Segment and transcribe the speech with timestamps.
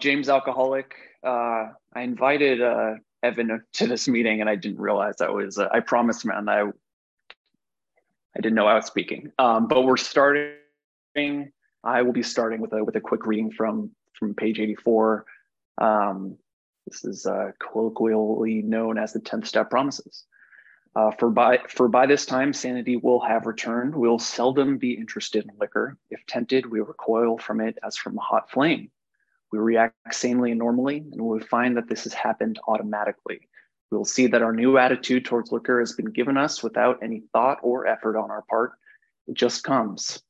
[0.00, 0.94] James Alcoholic.
[1.24, 5.58] Uh, I invited uh, Evan to this meeting, and I didn't realize I was.
[5.58, 6.62] Uh, I promised man I.
[6.62, 11.52] I didn't know I was speaking, um, but we're starting.
[11.82, 15.24] I will be starting with a with a quick reading from from page eighty four.
[15.78, 16.36] Um,
[16.86, 20.24] this is uh, colloquially known as the tenth step promises.
[20.94, 23.94] Uh, for by for by this time sanity will have returned.
[23.94, 25.96] We'll seldom be interested in liquor.
[26.10, 28.90] If tempted, we recoil from it as from a hot flame.
[29.52, 33.48] We react sanely and normally, and we find that this has happened automatically.
[33.90, 37.22] We will see that our new attitude towards liquor has been given us without any
[37.32, 38.72] thought or effort on our part.
[39.28, 40.22] It just comes.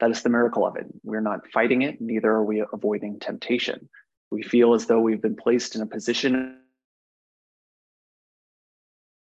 [0.00, 0.86] That is the miracle of it.
[1.02, 3.88] We're not fighting it, neither are we avoiding temptation.
[4.30, 6.58] We feel as though we've been placed in a position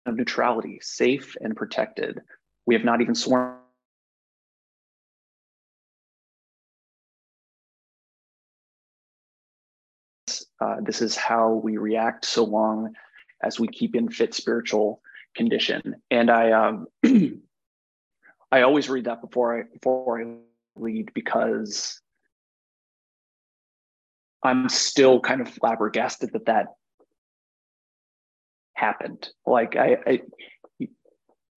[0.05, 2.21] of neutrality, safe and protected.
[2.65, 3.57] We have not even sworn
[10.59, 12.93] Uh, this is how we react so long
[13.43, 15.01] as we keep in fit spiritual
[15.35, 15.95] condition.
[16.09, 16.87] And I, um,
[18.51, 20.25] I always read that before I before I
[20.75, 22.01] read because
[24.43, 26.67] I'm still kind of flabbergasted that that
[28.73, 29.29] happened.
[29.45, 30.21] Like I, I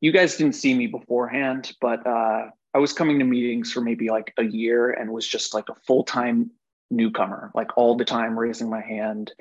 [0.01, 4.09] you guys didn't see me beforehand, but uh, I was coming to meetings for maybe
[4.09, 6.51] like a year and was just like a full time
[6.91, 9.33] newcomer, like all the time raising my hand.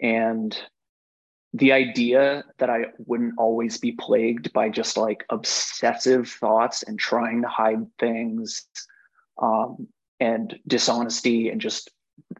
[0.00, 0.56] And
[1.52, 7.42] the idea that I wouldn't always be plagued by just like obsessive thoughts and trying
[7.42, 8.66] to hide things
[9.40, 9.88] um,
[10.20, 11.90] and dishonesty and just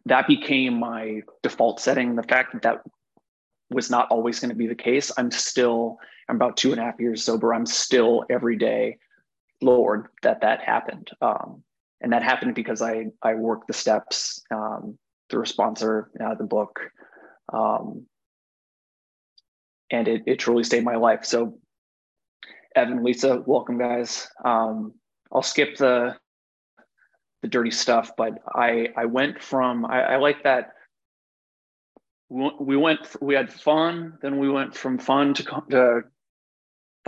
[0.05, 2.15] that became my default setting.
[2.15, 2.83] The fact that that
[3.69, 5.11] was not always going to be the case.
[5.17, 5.97] I'm still,
[6.29, 7.53] I'm about two and a half years sober.
[7.53, 8.97] I'm still every day,
[9.61, 11.09] Lord, that that happened.
[11.21, 11.63] Um,
[12.01, 14.97] and that happened because I I worked the steps um,
[15.29, 16.79] through a sponsor, uh, the book,
[17.53, 18.05] um,
[19.91, 21.25] and it it truly saved my life.
[21.25, 21.57] So,
[22.75, 24.27] Evan, Lisa, welcome, guys.
[24.43, 24.93] Um,
[25.31, 26.15] I'll skip the
[27.41, 30.71] the dirty stuff, but I I went from I, I like that
[32.29, 36.01] we went we had fun then we went from fun to, to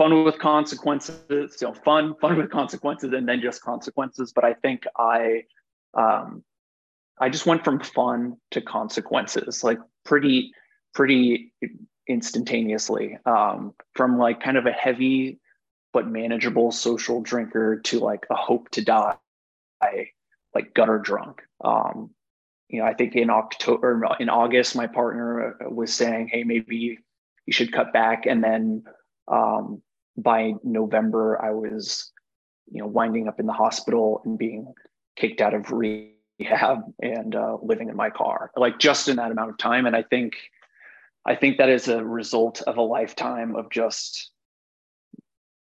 [0.00, 4.32] fun with consequences, you know, fun, fun with consequences, and then just consequences.
[4.34, 5.42] But I think I,
[5.92, 6.42] um,
[7.20, 10.52] I just went from fun to consequences, like pretty,
[10.94, 11.52] pretty
[12.08, 13.18] instantaneously.
[13.26, 15.38] Um, from like kind of a heavy
[15.92, 19.16] but manageable social drinker to like a hope to die,
[19.82, 21.42] like gutter drunk.
[21.62, 22.08] Um,
[22.70, 27.00] you know, I think in October, in August, my partner was saying, "Hey, maybe
[27.44, 28.84] you should cut back," and then
[29.28, 29.82] um,
[30.22, 32.10] by November, I was,
[32.70, 34.72] you know, winding up in the hospital and being
[35.16, 39.50] kicked out of rehab and uh, living in my car, like just in that amount
[39.50, 39.86] of time.
[39.86, 40.34] And I think,
[41.26, 44.30] I think that is a result of a lifetime of just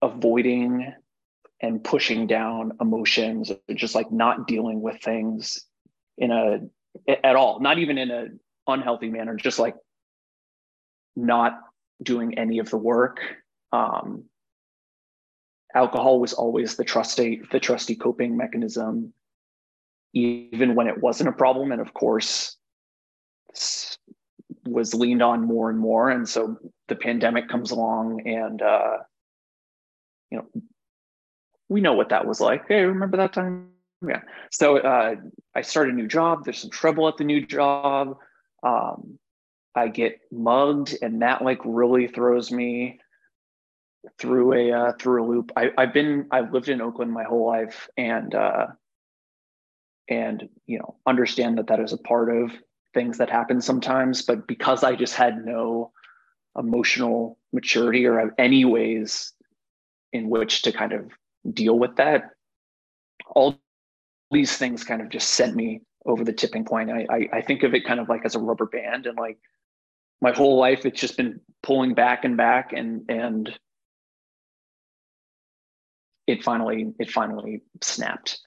[0.02, 0.94] avoiding
[1.62, 5.60] and pushing down emotions, just like not dealing with things
[6.18, 6.60] in a
[7.24, 9.76] at all, not even in an unhealthy manner, just like
[11.16, 11.60] not
[12.02, 13.20] doing any of the work
[13.72, 14.24] um,
[15.76, 19.14] alcohol was always the trusty the trusty coping mechanism
[20.14, 21.72] even when it wasn't a problem.
[21.72, 22.58] And of course
[24.66, 26.10] was leaned on more and more.
[26.10, 28.98] And so the pandemic comes along and uh
[30.32, 30.62] you know
[31.68, 32.68] we know what that was like.
[32.68, 33.70] Hey remember that time?
[34.08, 34.22] Yeah.
[34.52, 35.16] So uh
[35.56, 36.46] i start a new job.
[36.46, 38.18] There's some trouble at the new job.
[38.64, 39.20] Um
[39.76, 43.00] i get mugged and that like really throws me
[44.18, 45.52] through a uh, through a loop.
[45.56, 48.68] I, I've been I've lived in Oakland my whole life, and uh,
[50.10, 52.52] and you know understand that that is a part of
[52.94, 54.22] things that happen sometimes.
[54.22, 55.92] But because I just had no
[56.58, 59.34] emotional maturity or any ways
[60.12, 61.12] in which to kind of
[61.54, 62.32] deal with that,
[63.28, 63.60] all
[64.32, 66.90] these things kind of just sent me over the tipping point.
[66.90, 69.38] I, I, I think of it kind of like as a rubber band, and like
[70.22, 73.58] my whole life, it's just been pulling back and back, and and
[76.30, 78.40] it finally it finally snapped.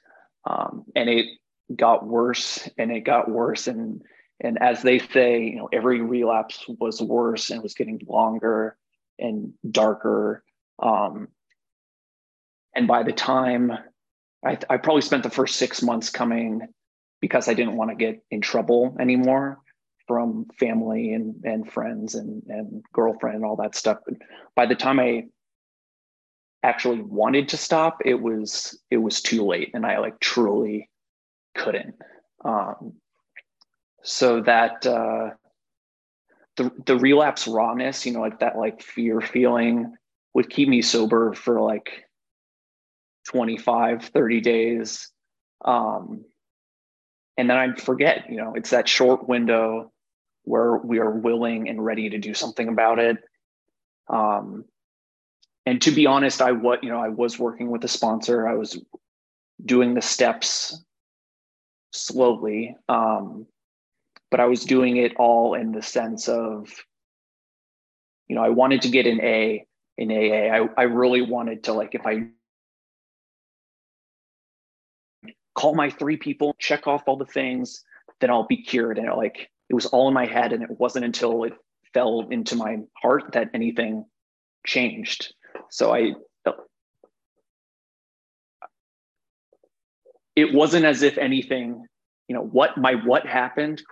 [0.48, 1.26] Um, and it
[1.74, 3.66] got worse and it got worse.
[3.66, 4.02] And
[4.40, 8.76] and as they say you know every relapse was worse and was getting longer
[9.18, 10.44] and darker.
[10.80, 11.28] Um,
[12.74, 13.72] and by the time
[14.44, 16.68] I, I probably spent the first six months coming
[17.20, 19.60] because i didn't want to get in trouble anymore
[20.08, 23.98] from family and and friends and and girlfriend and all that stuff.
[24.04, 24.16] But
[24.56, 25.26] by the time i
[26.62, 30.88] actually wanted to stop, it was it was too late, and I like truly
[31.54, 31.94] couldn't.
[32.44, 32.94] Um,
[34.02, 35.30] so that uh,
[36.56, 39.94] the the relapse rawness, you know, like that like fear feeling
[40.34, 42.04] would keep me sober for like
[43.28, 45.10] 25, 30 days.
[45.64, 46.24] Um,
[47.36, 49.92] and then I'd forget, you know, it's that short window
[50.44, 53.18] where we are willing and ready to do something about it.
[54.08, 54.64] Um,
[55.66, 58.48] and to be honest, I what you know, I was working with a sponsor.
[58.48, 58.80] I was
[59.64, 60.82] doing the steps
[61.92, 63.46] slowly, um,
[64.30, 66.68] but I was doing it all in the sense of,
[68.28, 69.64] you know, I wanted to get an A
[69.98, 70.54] in AA.
[70.54, 72.28] I, I really wanted to like if I
[75.54, 77.84] call my three people, check off all the things,
[78.20, 78.98] then I'll be cured.
[78.98, 81.52] And it, like it was all in my head, and it wasn't until it
[81.94, 84.06] fell into my heart that anything
[84.66, 85.34] changed.
[85.72, 86.12] So I
[90.36, 91.86] it wasn't as if anything,
[92.28, 93.82] you know, what my what happened,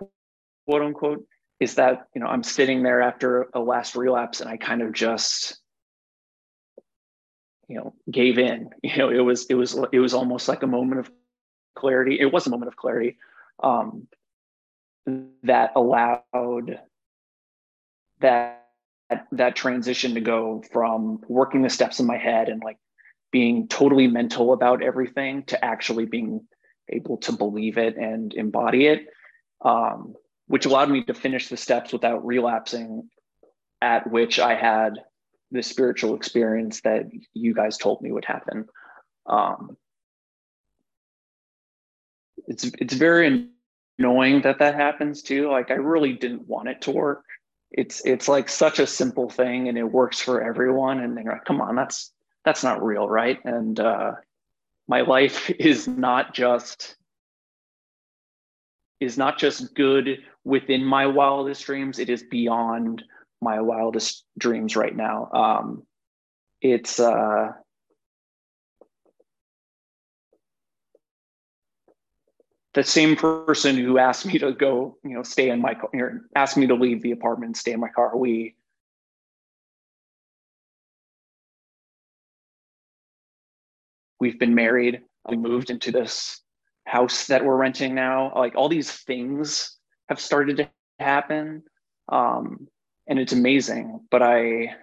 [0.66, 1.24] quote unquote,
[1.58, 4.92] is that, you know, I'm sitting there after a last relapse and I kind of
[4.92, 5.58] just
[7.66, 8.68] you know gave in.
[8.82, 11.10] You know it was it was it was almost like a moment of
[11.76, 12.18] clarity.
[12.20, 13.16] It was a moment of clarity
[13.62, 14.06] um,
[15.44, 16.78] that allowed
[18.20, 18.59] that
[19.32, 22.78] that transition to go from working the steps in my head and like
[23.32, 26.46] being totally mental about everything to actually being
[26.88, 29.06] able to believe it and embody it
[29.64, 30.14] um,
[30.46, 33.08] which allowed me to finish the steps without relapsing
[33.80, 34.98] at which i had
[35.50, 38.66] the spiritual experience that you guys told me would happen.
[39.26, 39.76] Um,
[42.46, 43.48] it's it's very
[43.98, 45.50] annoying that that happens too.
[45.50, 47.24] Like i really didn't want it to work
[47.70, 51.00] it's it's like such a simple thing and it works for everyone.
[51.00, 52.12] And they're like come on that's
[52.44, 53.38] that's not real right?
[53.44, 54.12] And uh,
[54.88, 56.96] my life is not just
[59.00, 61.98] is not just good within my wildest dreams.
[61.98, 63.02] It is beyond
[63.40, 65.30] my wildest dreams right now.
[65.32, 65.86] Um,
[66.60, 67.52] it's uh,
[72.74, 75.90] the same person who asked me to go, you know, stay in my car,
[76.36, 78.16] asked me to leave the apartment, stay in my car.
[78.16, 78.54] We
[84.20, 85.00] we've been married.
[85.28, 86.40] We moved into this
[86.86, 88.32] house that we're renting now.
[88.36, 89.76] Like all these things
[90.08, 90.70] have started to
[91.00, 91.64] happen,
[92.08, 92.68] um,
[93.08, 94.00] and it's amazing.
[94.10, 94.74] But I,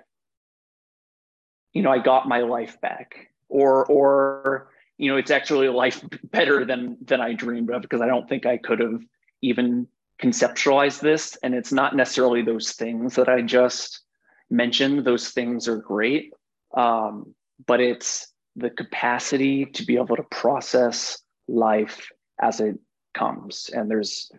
[1.73, 6.65] you know, I got my life back, or or you know, it's actually life better
[6.65, 9.01] than than I dreamed of because I don't think I could have
[9.41, 9.87] even
[10.21, 11.37] conceptualized this.
[11.43, 14.01] And it's not necessarily those things that I just
[14.49, 15.05] mentioned.
[15.05, 16.33] Those things are great,
[16.75, 17.35] um,
[17.65, 22.09] but it's the capacity to be able to process life
[22.41, 22.77] as it
[23.13, 23.69] comes.
[23.71, 24.31] And there's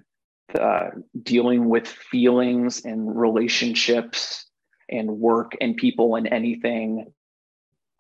[0.59, 0.91] uh,
[1.23, 4.47] dealing with feelings and relationships
[4.89, 7.13] and work and people and anything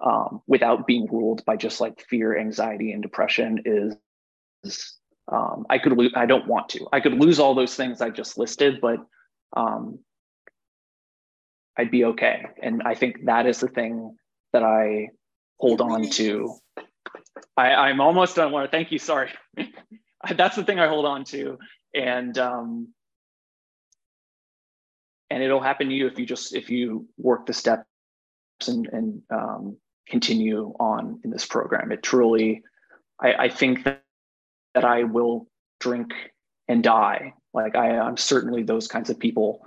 [0.01, 3.97] um, without being ruled by just like fear, anxiety, and depression is,
[4.63, 4.99] is
[5.31, 6.13] um, I could lose.
[6.15, 6.87] I don't want to.
[6.93, 8.99] I could lose all those things I just listed, but
[9.57, 9.99] um,
[11.77, 12.47] I'd be okay.
[12.63, 14.17] And I think that is the thing
[14.53, 15.09] that I
[15.59, 16.55] hold on to.
[17.57, 18.53] I, I'm almost done.
[18.53, 18.99] To thank you.
[18.99, 19.31] Sorry,
[20.37, 21.59] that's the thing I hold on to,
[21.95, 22.89] and um,
[25.29, 27.85] and it'll happen to you if you just if you work the steps
[28.67, 29.77] and and um,
[30.09, 31.93] continue on in this program.
[31.93, 32.63] It truly,
[33.21, 34.03] I, I think that,
[34.75, 35.49] that I will
[35.81, 36.13] drink
[36.69, 37.35] and die.
[37.55, 39.67] Like I, I'm certainly those kinds of people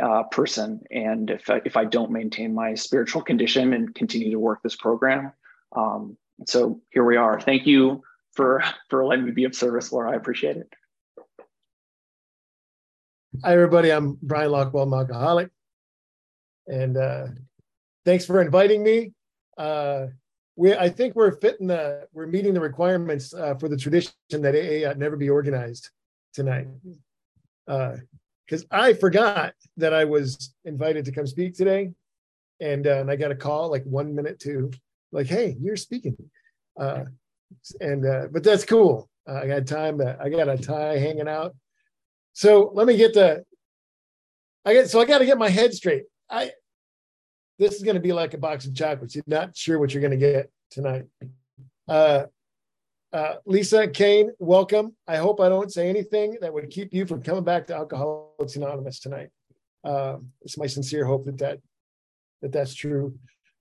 [0.00, 0.80] uh, person.
[0.90, 4.76] And if I, if I don't maintain my spiritual condition and continue to work this
[4.76, 5.32] program,
[5.76, 7.40] um, so here we are.
[7.40, 10.12] Thank you for for letting me be of service, Laura.
[10.12, 10.72] I appreciate it.
[13.44, 13.90] Hi, everybody.
[13.90, 15.50] I'm Bryan Lockwell, alcoholic,
[16.66, 17.26] and uh,
[18.04, 19.12] thanks for inviting me
[19.58, 20.06] uh,
[20.56, 24.54] we I think we're fitting the we're meeting the requirements uh, for the tradition that
[24.54, 25.90] AA never be organized
[26.32, 26.68] tonight.
[27.66, 27.96] Uh
[28.52, 31.90] because uh, I forgot that I was invited to come speak today,
[32.60, 34.70] and uh, and I got a call like one minute to
[35.10, 36.16] like, hey, you're speaking,
[36.78, 37.04] uh,
[37.80, 39.08] and uh, but that's cool.
[39.28, 40.00] Uh, I got time.
[40.00, 41.54] I got a tie hanging out.
[42.34, 43.44] So let me get the.
[44.64, 46.04] I get so I got to get my head straight.
[46.30, 46.52] I
[47.58, 49.14] this is going to be like a box of chocolates.
[49.14, 51.04] You're not sure what you're going to get tonight.
[51.88, 52.24] Uh,
[53.12, 54.96] uh, Lisa Kane, welcome.
[55.06, 58.56] I hope I don't say anything that would keep you from coming back to Alcoholics
[58.56, 59.28] Anonymous tonight.
[59.84, 61.58] Uh, it's my sincere hope that that,
[62.40, 63.14] that that's true.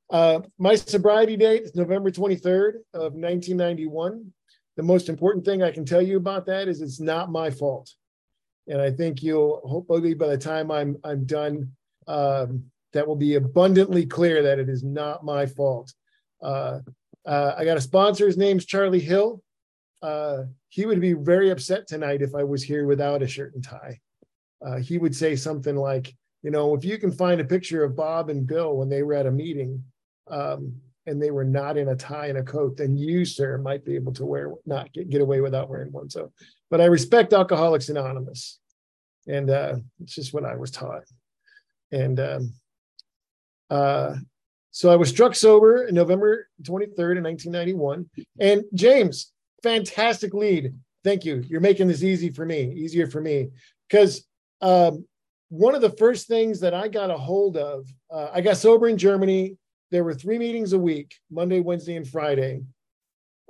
[0.09, 4.31] Uh, my sobriety date is November 23rd of 1991.
[4.77, 7.93] The most important thing I can tell you about that is it's not my fault.
[8.67, 11.71] And I think you'll hopefully by the time I'm I'm done,
[12.07, 15.93] um, that will be abundantly clear that it is not my fault.
[16.41, 16.79] Uh,
[17.25, 18.25] uh, I got a sponsor.
[18.25, 19.41] His name's Charlie Hill.
[20.01, 23.63] Uh, he would be very upset tonight if I was here without a shirt and
[23.63, 23.99] tie.
[24.65, 27.95] Uh, he would say something like, you know, if you can find a picture of
[27.95, 29.83] Bob and Bill when they were at a meeting
[30.29, 33.85] um, and they were not in a tie and a coat, then you, sir, might
[33.85, 36.09] be able to wear, not get, get away without wearing one.
[36.09, 36.31] So,
[36.69, 38.59] but I respect Alcoholics Anonymous.
[39.27, 41.03] And uh, it's just what I was taught.
[41.91, 42.53] And um,
[43.71, 44.15] uh,
[44.69, 48.09] so I was struck sober in November 23rd in 1991.
[48.39, 49.31] And James,
[49.63, 50.73] fantastic lead.
[51.03, 51.43] Thank you.
[51.47, 53.49] You're making this easy for me, easier for me.
[53.89, 54.25] Because
[54.61, 55.05] um,
[55.49, 58.87] one of the first things that I got a hold of, uh, I got sober
[58.87, 59.57] in Germany.
[59.89, 62.61] There were three meetings a week Monday, Wednesday, and Friday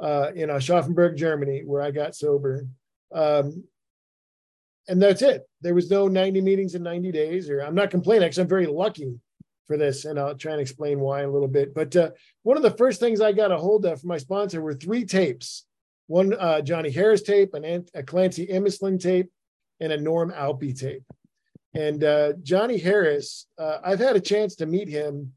[0.01, 2.66] uh, in Aschaffenburg, Germany, where I got sober.
[3.13, 3.63] Um,
[4.88, 5.48] and that's it.
[5.62, 8.25] There was no 90 meetings in 90 days, or I'm not complaining.
[8.25, 9.20] Actually, I'm very lucky
[9.72, 11.74] for this, and I'll try and explain why in a little bit.
[11.74, 12.12] But uh,
[12.44, 15.06] one of the first things I got a hold of from my sponsor were three
[15.06, 15.66] tapes:
[16.08, 19.32] one uh, Johnny Harris tape, an, a Clancy Imislund tape,
[19.80, 21.04] and a Norm Alpe tape.
[21.74, 25.32] And uh, Johnny Harris, uh, I've had a chance to meet him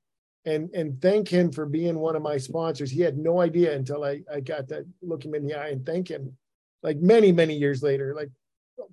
[0.44, 2.90] and and thank him for being one of my sponsors.
[2.90, 5.86] He had no idea until I, I got to look him in the eye and
[5.86, 6.36] thank him
[6.82, 8.30] like many, many years later, like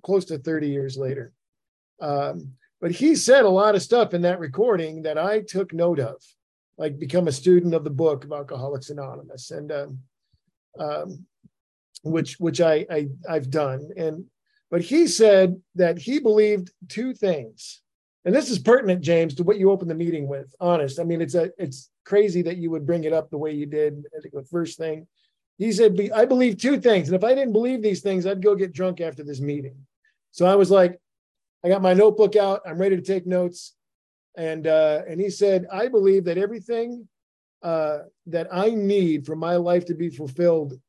[0.04, 1.32] close to 30 years later.
[2.00, 6.00] Um, but he said a lot of stuff in that recording that I took note
[6.00, 6.16] of,
[6.76, 9.98] like become a student of the book of Alcoholics Anonymous, and um,
[10.80, 11.24] um,
[12.02, 13.88] which which I, I I've done.
[13.96, 14.24] And
[14.68, 17.80] but he said that he believed two things.
[18.24, 20.52] And this is pertinent, James, to what you opened the meeting with.
[20.58, 20.98] Honest.
[20.98, 23.66] I mean, it's a it's crazy that you would bring it up the way you
[23.66, 24.02] did.
[24.32, 25.06] The first thing.
[25.58, 27.08] He said, I believe two things.
[27.08, 29.76] And if I didn't believe these things, I'd go get drunk after this meeting.
[30.32, 30.98] So I was like,
[31.64, 32.62] I got my notebook out.
[32.66, 33.74] I'm ready to take notes.
[34.36, 37.08] And uh, and he said, I believe that everything
[37.62, 40.80] uh, that I need for my life to be fulfilled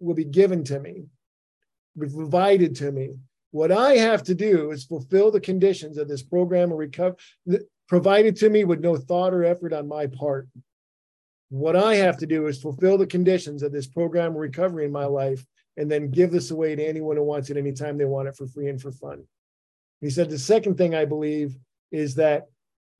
[0.00, 1.06] will be given to me
[1.98, 3.16] provided to me.
[3.50, 7.16] What I have to do is fulfill the conditions of this program and recover
[7.88, 10.46] provided to me with no thought or effort on my part.
[11.48, 15.06] What I have to do is fulfill the conditions of this program recovery in my
[15.06, 15.44] life
[15.78, 18.46] and then give this away to anyone who wants it anytime they want it for
[18.46, 19.24] free and for fun.
[20.00, 21.56] He said the second thing I believe
[21.90, 22.46] is that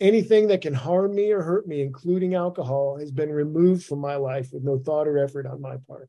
[0.01, 4.17] anything that can harm me or hurt me, including alcohol, has been removed from my
[4.17, 6.09] life with no thought or effort on my part.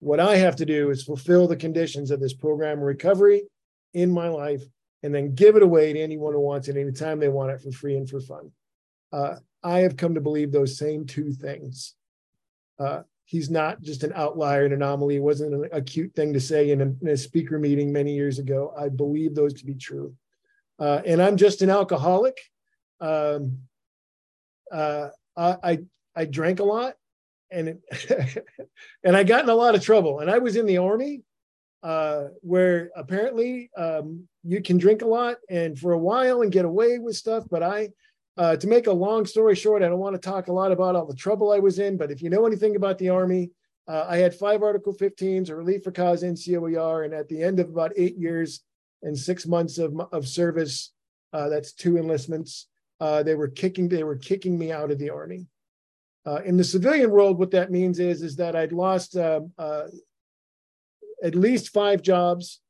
[0.00, 3.42] What I have to do is fulfill the conditions of this program of recovery
[3.94, 4.62] in my life
[5.02, 7.70] and then give it away to anyone who wants it anytime they want it for
[7.72, 8.50] free and for fun.
[9.12, 11.94] Uh, I have come to believe those same two things.
[12.78, 15.16] Uh, he's not just an outlier, an anomaly.
[15.16, 18.38] It wasn't an acute thing to say in a, in a speaker meeting many years
[18.38, 18.72] ago.
[18.76, 20.14] I believe those to be true.
[20.78, 22.38] Uh, and I'm just an alcoholic.
[23.02, 23.58] Um,
[24.72, 25.78] uh, I, I,
[26.16, 26.94] I drank a lot
[27.50, 28.46] and it,
[29.04, 30.20] and I got in a lot of trouble.
[30.20, 31.20] And I was in the army,
[31.82, 36.64] uh, where apparently um, you can drink a lot and for a while and get
[36.64, 37.44] away with stuff.
[37.50, 37.90] But I,
[38.38, 40.94] uh, to make a long story short, I don't want to talk a lot about
[40.94, 41.96] all the trouble I was in.
[41.96, 43.50] But if you know anything about the army,
[43.88, 47.58] uh, I had five Article 15s, a relief for cause NCOER, and at the end
[47.58, 48.60] of about eight years
[49.02, 50.92] and six months of, of service,
[51.32, 52.68] uh, that's two enlistments.
[53.00, 55.46] Uh, they were kicking they were kicking me out of the army.
[56.24, 59.40] Uh, in the civilian world, what that means is, is that I'd lost uh,
[61.24, 62.60] at least five jobs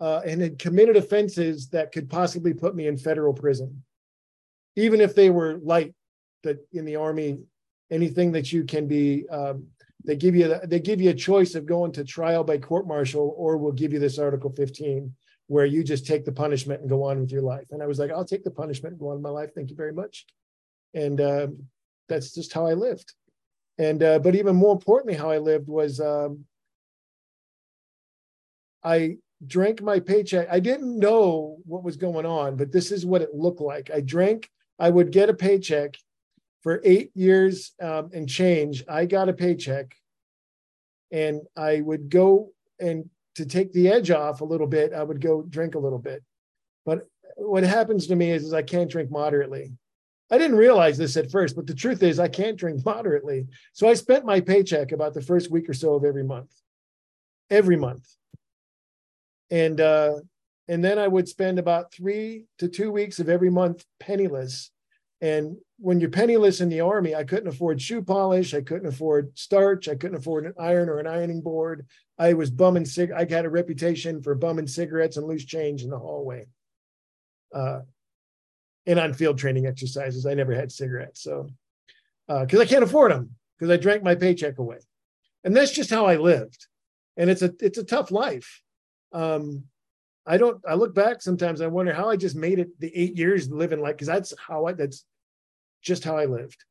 [0.00, 3.82] and had committed offenses that could possibly put me in federal prison,
[4.76, 5.94] even if they were light.
[6.42, 7.38] That in the army,
[7.90, 9.66] anything that you can be, um,
[10.04, 13.34] they give you they give you a choice of going to trial by court martial,
[13.38, 15.14] or we'll give you this Article 15
[15.46, 17.66] where you just take the punishment and go on with your life.
[17.70, 19.50] And I was like, I'll take the punishment and go on with my life.
[19.54, 20.24] Thank you very much.
[20.94, 21.58] And um,
[22.08, 23.12] that's just how I lived.
[23.78, 26.44] And uh, but even more importantly, how I lived was um,
[28.82, 30.48] I drank my paycheck.
[30.50, 33.90] I didn't know what was going on, but this is what it looked like.
[33.92, 34.48] I drank.
[34.78, 35.96] I would get a paycheck
[36.62, 38.84] for eight years um, and change.
[38.88, 39.94] I got a paycheck,
[41.12, 44.92] and I would go and to take the edge off a little bit.
[44.92, 46.22] I would go drink a little bit.
[46.86, 49.72] But what happens to me is, is I can't drink moderately.
[50.30, 53.46] I didn't realize this at first, but the truth is I can't drink moderately.
[53.72, 56.50] So I spent my paycheck about the first week or so of every month,
[57.50, 58.08] every month.
[59.50, 60.14] And uh,
[60.68, 64.70] and then I would spend about three to two weeks of every month penniless.
[65.20, 69.38] And when you're penniless in the army, I couldn't afford shoe polish, I couldn't afford
[69.38, 71.86] starch, I couldn't afford an iron or an ironing board.
[72.18, 73.10] I was bumming cig.
[73.10, 76.46] I had a reputation for bumming cigarettes and loose change in the hallway.
[77.52, 77.80] Uh,
[78.86, 81.22] and on field training exercises, I never had cigarettes.
[81.22, 81.48] So,
[82.26, 84.78] because uh, I can't afford them, because I drank my paycheck away,
[85.42, 86.66] and that's just how I lived.
[87.16, 88.62] And it's a it's a tough life.
[89.12, 89.64] Um,
[90.26, 90.60] I don't.
[90.66, 91.60] I look back sometimes.
[91.60, 94.66] I wonder how I just made it the eight years living like because that's how
[94.66, 94.72] I.
[94.72, 95.04] That's
[95.82, 96.64] just how I lived.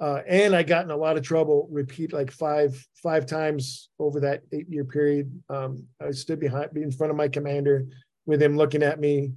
[0.00, 1.68] Uh, and I got in a lot of trouble.
[1.70, 5.32] Repeat like five five times over that eight year period.
[5.48, 7.86] Um, I stood behind in front of my commander
[8.26, 9.32] with him looking at me,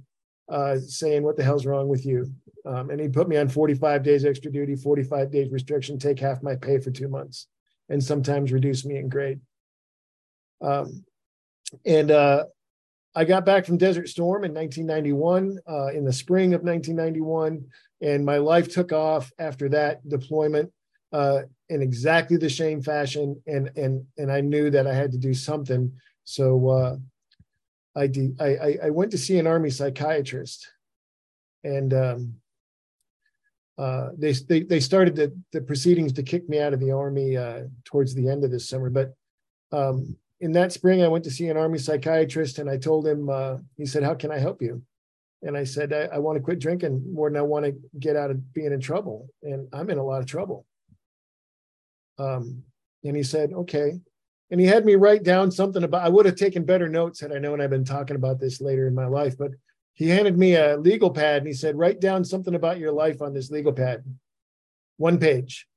[0.50, 2.30] uh, saying, "What the hell's wrong with you?"
[2.64, 6.42] Um, and he put me on 45 days extra duty, 45 days restriction, take half
[6.42, 7.48] my pay for two months,
[7.88, 9.40] and sometimes reduce me in grade.
[10.60, 11.04] Um,
[11.84, 12.44] and uh,
[13.14, 17.64] I got back from Desert Storm in 1991, uh, in the spring of 1991,
[18.00, 20.72] and my life took off after that deployment
[21.12, 23.40] uh, in exactly the same fashion.
[23.46, 25.92] And and and I knew that I had to do something.
[26.24, 26.96] So uh,
[27.94, 28.08] I,
[28.40, 30.66] I I went to see an army psychiatrist,
[31.64, 32.34] and um,
[33.76, 37.36] uh, they, they they started the the proceedings to kick me out of the army
[37.36, 39.14] uh, towards the end of this summer, but.
[39.70, 43.30] Um, in that spring, I went to see an army psychiatrist and I told him,
[43.30, 44.82] uh, he said, How can I help you?
[45.42, 48.16] And I said, I, I want to quit drinking more than I want to get
[48.16, 49.28] out of being in trouble.
[49.44, 50.66] And I'm in a lot of trouble.
[52.18, 52.64] Um,
[53.04, 54.00] and he said, Okay.
[54.50, 57.32] And he had me write down something about, I would have taken better notes had
[57.32, 59.52] I known I've been talking about this later in my life, but
[59.94, 63.22] he handed me a legal pad and he said, Write down something about your life
[63.22, 64.02] on this legal pad,
[64.96, 65.68] one page.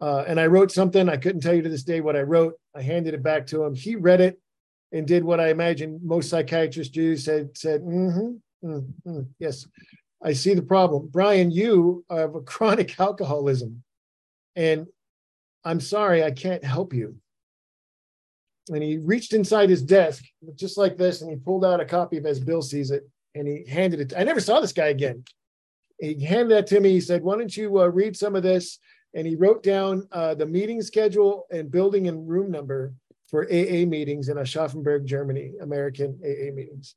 [0.00, 1.08] Uh, and I wrote something.
[1.08, 2.54] I couldn't tell you to this day what I wrote.
[2.74, 3.74] I handed it back to him.
[3.74, 4.40] He read it
[4.92, 7.16] and did what I imagine most psychiatrists do.
[7.16, 9.66] Said, said, mm-hmm, mm-hmm, yes,
[10.22, 11.08] I see the problem.
[11.08, 13.82] Bryan, you have a chronic alcoholism,
[14.56, 14.86] and
[15.64, 17.16] I'm sorry, I can't help you.
[18.68, 22.18] And he reached inside his desk, just like this, and he pulled out a copy
[22.18, 24.08] of As Bill Sees It, and he handed it.
[24.10, 25.24] To, I never saw this guy again.
[25.98, 26.92] He handed that to me.
[26.92, 28.78] He said, "Why don't you uh, read some of this?"
[29.14, 32.94] And he wrote down uh, the meeting schedule and building and room number
[33.28, 36.94] for AA meetings in Aschaffenburg, Germany, American AA meetings.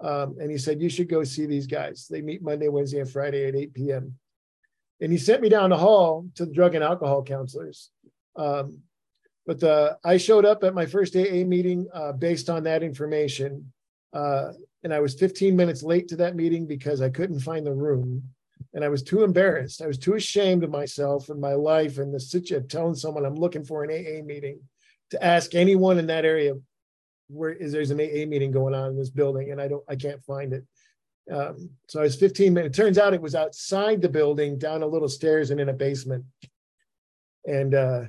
[0.00, 2.06] Um, and he said, You should go see these guys.
[2.10, 4.18] They meet Monday, Wednesday, and Friday at 8 p.m.
[5.00, 7.90] And he sent me down the hall to the drug and alcohol counselors.
[8.36, 8.80] Um,
[9.46, 13.72] but the, I showed up at my first AA meeting uh, based on that information.
[14.12, 17.72] Uh, and I was 15 minutes late to that meeting because I couldn't find the
[17.72, 18.22] room
[18.74, 19.80] and I was too embarrassed.
[19.80, 23.36] I was too ashamed of myself and my life and the situation telling someone I'm
[23.36, 24.58] looking for an AA meeting
[25.10, 26.54] to ask anyone in that area
[27.28, 29.96] where is there's an AA meeting going on in this building and I don't I
[29.96, 30.64] can't find it.
[31.32, 32.76] Um, so I was 15 minutes.
[32.76, 35.72] It turns out it was outside the building, down a little stairs and in a
[35.72, 36.24] basement.
[37.46, 38.02] And uh,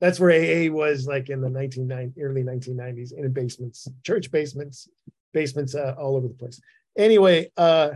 [0.00, 4.88] that's where AA was like in the 1990 early 1990s in basements, church basements,
[5.32, 6.60] basements uh, all over the place.
[6.96, 7.90] Anyway, uh,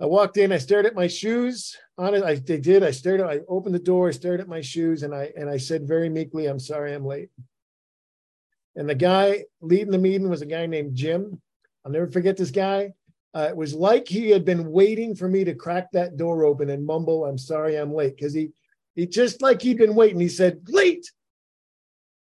[0.00, 1.76] I walked in, I stared at my shoes.
[1.96, 2.84] On it, I they did.
[2.84, 5.50] I stared at, I opened the door, I stared at my shoes, and I and
[5.50, 7.30] I said very meekly, I'm sorry I'm late.
[8.76, 11.40] And the guy leading the meeting was a guy named Jim.
[11.84, 12.92] I'll never forget this guy.
[13.34, 16.70] Uh, it was like he had been waiting for me to crack that door open
[16.70, 18.16] and mumble, I'm sorry I'm late.
[18.16, 18.50] Because he
[18.94, 20.20] he just like he'd been waiting.
[20.20, 21.10] He said, Late.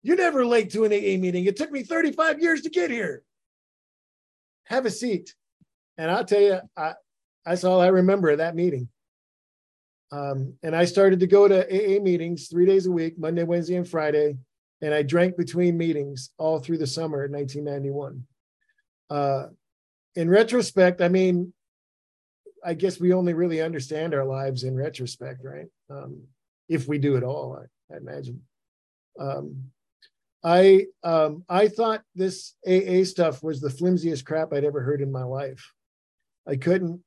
[0.02, 1.46] You're never late to an AA meeting.
[1.46, 3.24] It took me 35 years to get here.
[4.66, 5.34] Have a seat.
[5.98, 6.94] And I'll tell you, I,
[7.46, 8.88] that's all I remember of that meeting.
[10.12, 13.76] Um, and I started to go to AA meetings three days a week, Monday, Wednesday,
[13.76, 14.36] and Friday.
[14.82, 18.24] And I drank between meetings all through the summer of 1991.
[19.08, 19.46] Uh,
[20.16, 21.52] in retrospect, I mean,
[22.64, 25.66] I guess we only really understand our lives in retrospect, right?
[25.88, 26.22] Um,
[26.68, 28.42] if we do at all, I, I imagine.
[29.18, 29.70] Um,
[30.42, 35.10] I um, I thought this AA stuff was the flimsiest crap I'd ever heard in
[35.10, 35.72] my life.
[36.46, 37.00] I couldn't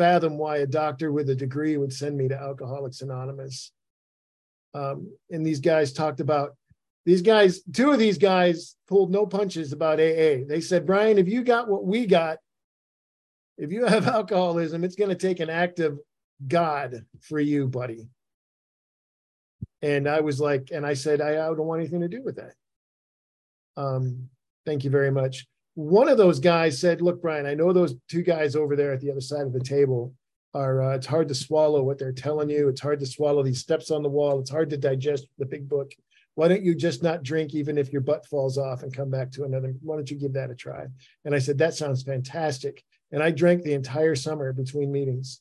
[0.00, 3.70] fathom why a doctor with a degree would send me to Alcoholics Anonymous.
[4.72, 6.56] Um, and these guys talked about
[7.04, 10.46] these guys, two of these guys pulled no punches about AA.
[10.48, 12.38] They said, Bryan, if you got what we got,
[13.58, 16.00] if you have alcoholism, it's going to take an act of
[16.48, 18.08] God for you, buddy.
[19.82, 22.36] And I was like, and I said, I, I don't want anything to do with
[22.36, 22.54] that.
[23.76, 24.30] Um,
[24.64, 25.46] thank you very much
[25.80, 29.00] one of those guys said, "Look, Bryan, I know those two guys over there at
[29.00, 30.14] the other side of the table
[30.52, 30.82] are.
[30.82, 32.68] Uh, it's hard to swallow what they're telling you.
[32.68, 34.40] It's hard to swallow these steps on the wall.
[34.40, 35.92] It's hard to digest the big book.
[36.34, 39.30] Why don't you just not drink, even if your butt falls off, and come back
[39.32, 39.74] to another?
[39.82, 40.86] Why don't you give that a try?"
[41.24, 45.40] And I said, "That sounds fantastic." And I drank the entire summer between meetings.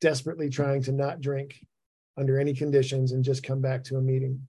[0.00, 1.60] desperately trying to not drink
[2.16, 4.46] under any conditions and just come back to a meeting.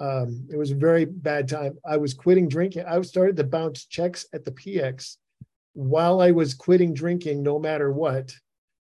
[0.00, 1.78] Um, it was a very bad time.
[1.84, 2.84] I was quitting drinking.
[2.86, 5.16] I started to bounce checks at the PX
[5.74, 8.32] while I was quitting drinking, no matter what,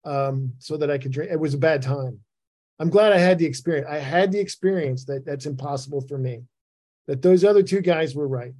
[0.05, 1.31] um, so that I could drink.
[1.31, 2.19] It was a bad time.
[2.79, 3.87] I'm glad I had the experience.
[3.89, 6.43] I had the experience that that's impossible for me.
[7.07, 8.53] That those other two guys were right.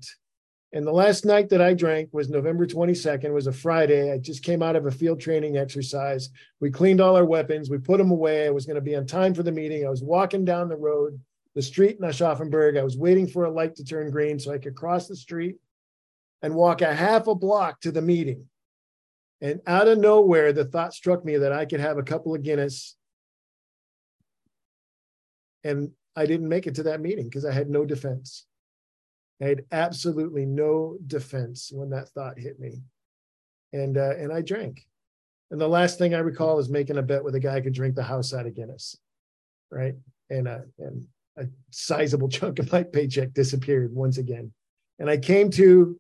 [0.74, 4.12] And the last night that I drank was November 22nd, was a Friday.
[4.12, 6.30] I just came out of a field training exercise.
[6.60, 8.48] We cleaned all our weapons, we put them away.
[8.48, 9.86] I was going to be on time for the meeting.
[9.86, 11.20] I was walking down the road,
[11.56, 12.80] the street in Aschaffenburg.
[12.80, 15.58] I was waiting for a light to turn green so I could cross the street
[16.42, 18.48] and walk a half a block to the meeting.
[19.42, 22.44] And out of nowhere, the thought struck me that I could have a couple of
[22.44, 22.96] Guinness.
[25.64, 28.46] And I didn't make it to that meeting because I had no defense.
[29.42, 32.84] I had absolutely no defense when that thought hit me,
[33.74, 34.86] and uh, and I drank.
[35.50, 37.74] And the last thing I recall is making a bet with a guy I could
[37.74, 38.98] drink the house out of Guinness,
[39.72, 39.96] right?
[40.30, 44.52] And uh, and a sizable chunk of my paycheck disappeared once again.
[45.00, 46.00] And I came to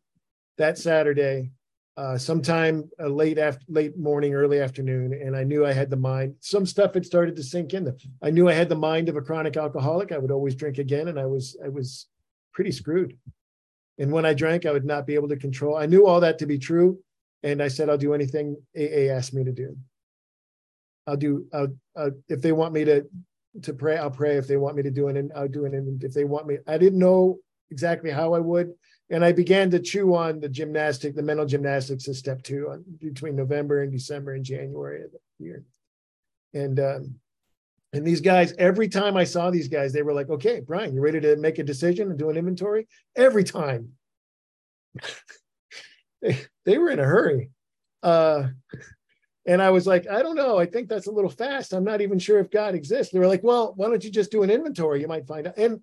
[0.57, 1.51] that Saturday,
[1.97, 5.97] uh, sometime uh, late after late morning, early afternoon, and I knew I had the
[5.97, 6.35] mind.
[6.39, 7.91] Some stuff had started to sink in.
[8.21, 10.11] I knew I had the mind of a chronic alcoholic.
[10.11, 12.07] I would always drink again, and I was I was
[12.53, 13.17] pretty screwed.
[13.97, 15.77] And when I drank, I would not be able to control.
[15.77, 16.99] I knew all that to be true.
[17.43, 19.77] And I said, I'll do anything AA asked me to do.
[21.07, 23.05] I'll do, I'll, uh, if they want me to,
[23.63, 24.37] to pray, I'll pray.
[24.37, 25.73] If they want me to do it, and I'll do it.
[25.73, 28.73] And if they want me, I didn't know exactly how I would.
[29.09, 32.83] And I began to chew on the gymnastic, the mental gymnastics of step two on,
[32.99, 35.65] between November and December and January of the year.
[36.53, 37.15] And um,
[37.93, 41.01] and these guys, every time I saw these guys, they were like, okay, Bryan, you
[41.01, 42.87] ready to make a decision and do an inventory?
[43.17, 43.89] Every time.
[46.21, 47.49] they, they were in a hurry.
[48.01, 48.47] Uh,
[49.45, 50.57] and I was like, I don't know.
[50.57, 51.73] I think that's a little fast.
[51.73, 53.11] I'm not even sure if God exists.
[53.11, 55.01] They were like, well, why don't you just do an inventory?
[55.01, 55.57] You might find out.
[55.57, 55.81] And,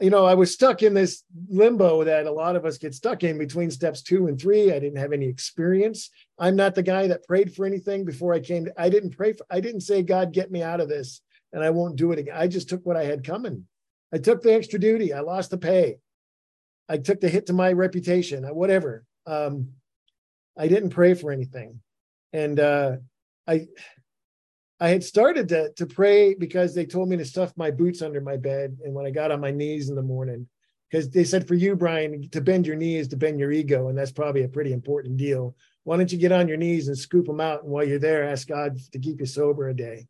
[0.00, 3.22] you know, I was stuck in this limbo that a lot of us get stuck
[3.22, 4.72] in between steps two and three.
[4.72, 6.10] I didn't have any experience.
[6.38, 8.68] I'm not the guy that prayed for anything before I came.
[8.78, 11.20] I didn't pray for, I didn't say, God, get me out of this
[11.52, 12.34] and I won't do it again.
[12.36, 13.66] I just took what I had coming.
[14.12, 15.12] I took the extra duty.
[15.12, 15.98] I lost the pay.
[16.88, 19.04] I took the hit to my reputation, whatever.
[19.26, 19.70] Um,
[20.58, 21.80] I didn't pray for anything.
[22.34, 22.96] And uh,
[23.46, 23.68] I
[24.80, 28.20] I had started to, to pray because they told me to stuff my boots under
[28.20, 28.76] my bed.
[28.84, 30.46] And when I got on my knees in the morning,
[30.90, 33.88] because they said for you, Bryan, to bend your knees to bend your ego.
[33.88, 35.56] And that's probably a pretty important deal.
[35.84, 37.62] Why don't you get on your knees and scoop them out?
[37.62, 40.06] And while you're there, ask God to keep you sober a day.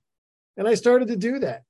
[0.56, 1.64] And I started to do that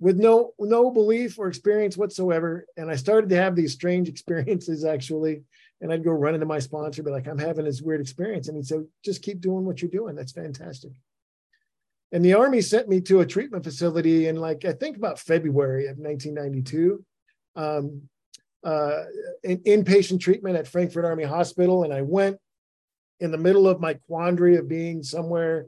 [0.00, 2.66] with no no belief or experience whatsoever.
[2.76, 5.42] And I started to have these strange experiences actually.
[5.80, 8.48] And I'd go run into my sponsor, be like, I'm having this weird experience.
[8.48, 10.14] And he'd say, just keep doing what you're doing.
[10.14, 10.92] That's fantastic.
[12.12, 15.86] And the Army sent me to a treatment facility in like, I think about February
[15.86, 17.04] of 1992.
[17.56, 18.02] Um,
[18.62, 19.04] uh,
[19.42, 21.84] in, inpatient treatment at Frankfurt Army Hospital.
[21.84, 22.36] And I went
[23.20, 25.66] in the middle of my quandary of being somewhere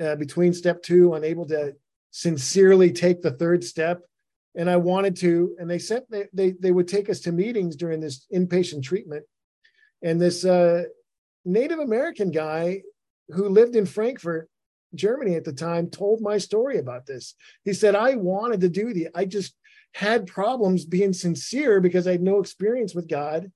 [0.00, 1.74] uh, between step two, unable to
[2.10, 4.02] sincerely take the third step.
[4.56, 7.76] And I wanted to, and they sent they they, they would take us to meetings
[7.76, 9.24] during this inpatient treatment.
[10.04, 10.84] And this uh,
[11.44, 12.82] Native American guy
[13.30, 14.48] who lived in Frankfurt,
[14.94, 17.34] Germany at the time, told my story about this.
[17.64, 19.56] He said, I wanted to do the, I just
[19.94, 23.50] had problems being sincere because I had no experience with God.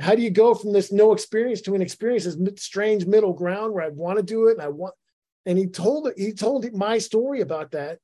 [0.00, 3.72] How do you go from this no experience to an experience, this strange middle ground
[3.72, 4.94] where I want to do it and I want
[5.46, 7.98] and he told he told my story about that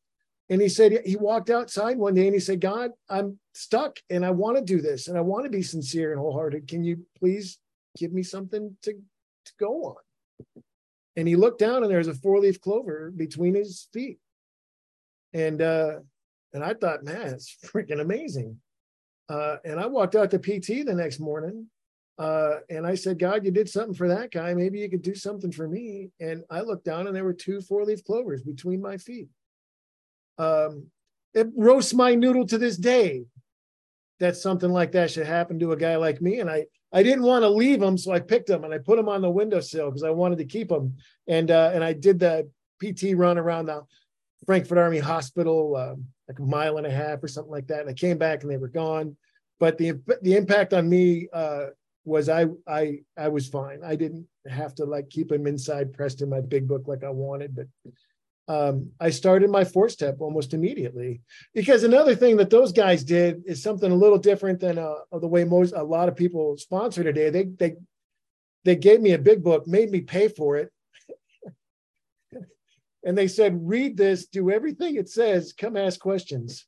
[0.51, 4.25] and he said he walked outside one day and he said god i'm stuck and
[4.25, 7.05] i want to do this and i want to be sincere and wholehearted can you
[7.19, 7.59] please
[7.97, 8.93] give me something to,
[9.45, 10.63] to go on
[11.17, 14.19] and he looked down and there was a four leaf clover between his feet
[15.33, 15.97] and uh
[16.53, 18.59] and i thought man it's freaking amazing
[19.29, 21.67] uh and i walked out to pt the next morning
[22.19, 24.53] uh, and I said, God, you did something for that guy.
[24.53, 26.11] Maybe you could do something for me.
[26.19, 29.29] And I looked down and there were two four leaf clovers between my feet.
[30.39, 30.87] Um,
[31.35, 33.25] it roasts my noodle to this day
[34.21, 36.41] that something like that should happen to a guy like me.
[36.41, 38.99] And I, I didn't want to leave him, so I picked him and I put
[38.99, 40.97] him on the windowsill because I wanted to keep him.
[41.27, 42.51] And uh, and I did the
[42.83, 43.83] PT run around the
[44.47, 47.81] Frankfurt Army Hospital, um, like a mile and a half or something like that.
[47.81, 49.17] And I came back and they were gone.
[49.61, 51.67] But the the impact on me uh,
[52.05, 53.81] was I I I was fine.
[53.85, 57.11] I didn't have to like keep him inside pressed in my big book like I
[57.11, 57.67] wanted, but
[58.49, 61.21] um, I started my four step almost immediately
[61.55, 65.29] because another thing that those guys did is something a little different than uh, the
[65.29, 67.29] way most a lot of people sponsor today.
[67.29, 67.77] They they
[68.65, 70.73] they gave me a big book, made me pay for it,
[73.05, 76.67] and they said, read this, do everything it says, come ask questions.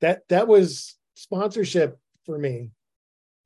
[0.00, 2.72] That that was sponsorship for me.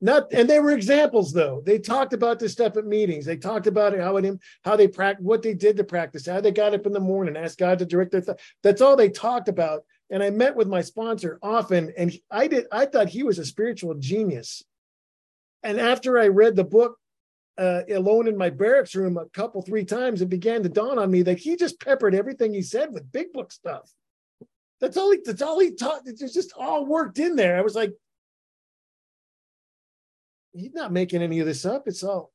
[0.03, 1.63] Not and they were examples though.
[1.65, 3.27] They talked about this stuff at meetings.
[3.27, 6.53] They talked about how it how they practice what they did to practice, how they
[6.53, 8.23] got up in the morning, asked God to direct their.
[8.23, 9.85] Th- That's all they talked about.
[10.11, 12.67] And I met with my sponsor often, and I did.
[12.73, 14.63] I thought he was a spiritual genius.
[15.63, 16.97] And after I read the book
[17.59, 21.11] uh, alone in my barracks room a couple, three times, it began to dawn on
[21.11, 23.93] me that he just peppered everything he said with big book stuff.
[24.81, 26.03] That's all he, that's all he taught.
[26.07, 27.59] It's just all worked in there.
[27.59, 27.93] I was like,
[30.53, 31.85] he's not making any of this up.
[31.87, 32.33] It's all,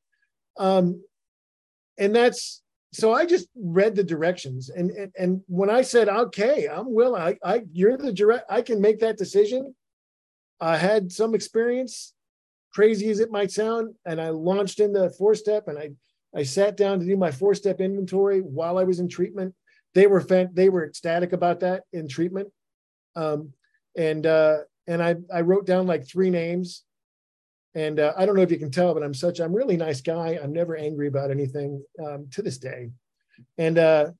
[0.58, 1.02] um,
[1.98, 4.70] and that's, so I just read the directions.
[4.70, 8.62] And, and, and when I said, okay, I'm willing, I, I, you're the direct, I
[8.62, 9.74] can make that decision.
[10.60, 12.14] I had some experience
[12.72, 15.90] crazy as it might sound, and I launched into four step and I
[16.34, 19.54] I sat down to do my four step inventory while I was in treatment.
[19.94, 22.48] They were fan- they were ecstatic about that in treatment,
[23.14, 23.52] um,
[23.96, 26.84] and uh, and I I wrote down like three names,
[27.76, 30.00] and uh, I don't know if you can tell, but I'm such I'm really nice
[30.00, 30.38] guy.
[30.42, 32.90] I'm never angry about anything um, to this day,
[33.58, 34.10] and uh,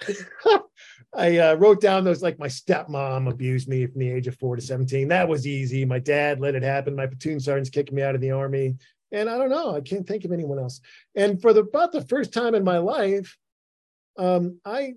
[1.14, 4.56] I uh, wrote down those like my stepmom abused me from the age of four
[4.56, 5.06] to 17.
[5.08, 5.84] That was easy.
[5.84, 6.96] My dad let it happen.
[6.96, 8.76] My platoon sergeant's kicked me out of the army.
[9.12, 10.80] And I don't know, I can't think of anyone else.
[11.14, 13.38] And for the, about the first time in my life,
[14.18, 14.94] um, I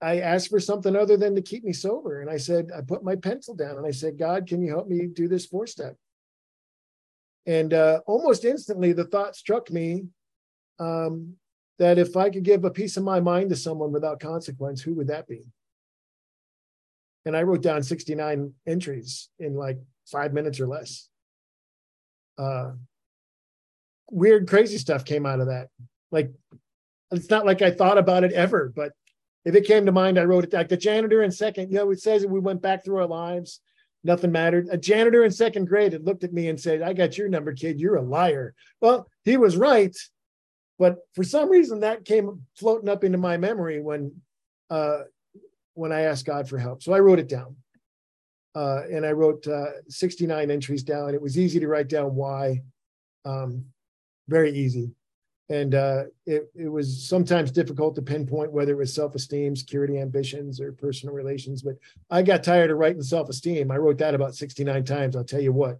[0.00, 2.20] I asked for something other than to keep me sober.
[2.20, 4.86] And I said, I put my pencil down and I said, God, can you help
[4.86, 5.96] me do this four step?
[7.48, 10.04] And uh, almost instantly, the thought struck me
[10.78, 11.32] um,
[11.78, 14.92] that if I could give a piece of my mind to someone without consequence, who
[14.96, 15.44] would that be?
[17.24, 21.08] And I wrote down 69 entries in like five minutes or less.
[22.36, 22.72] Uh,
[24.10, 25.68] weird, crazy stuff came out of that.
[26.12, 26.30] Like,
[27.10, 28.92] it's not like I thought about it ever, but
[29.46, 31.90] if it came to mind, I wrote it like the janitor in second, you know,
[31.92, 33.60] it says we went back through our lives,
[34.04, 34.68] nothing mattered.
[34.70, 37.52] A janitor in second grade had looked at me and said, I got your number,
[37.52, 37.80] kid.
[37.80, 38.54] You're a liar.
[38.80, 39.96] Well, he was right
[40.78, 44.12] but for some reason, that came floating up into my memory when
[44.70, 45.02] uh,
[45.74, 46.82] when I asked God for help.
[46.82, 47.56] So I wrote it down,
[48.54, 51.14] uh, and I wrote uh, 69 entries down.
[51.14, 52.62] It was easy to write down why,
[53.24, 53.64] um,
[54.28, 54.92] very easy,
[55.50, 60.60] and uh, it it was sometimes difficult to pinpoint whether it was self-esteem, security, ambitions,
[60.60, 61.62] or personal relations.
[61.62, 61.76] But
[62.10, 63.70] I got tired of writing self-esteem.
[63.70, 65.16] I wrote that about 69 times.
[65.16, 65.78] I'll tell you what.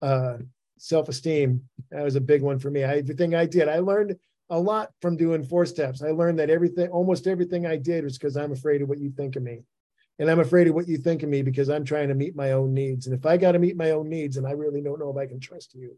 [0.00, 0.38] Uh,
[0.80, 4.16] self-esteem that was a big one for me I, everything i did i learned
[4.48, 8.16] a lot from doing four steps i learned that everything almost everything i did was
[8.16, 9.60] because i'm afraid of what you think of me
[10.18, 12.52] and i'm afraid of what you think of me because i'm trying to meet my
[12.52, 14.98] own needs and if i got to meet my own needs and i really don't
[14.98, 15.94] know if i can trust you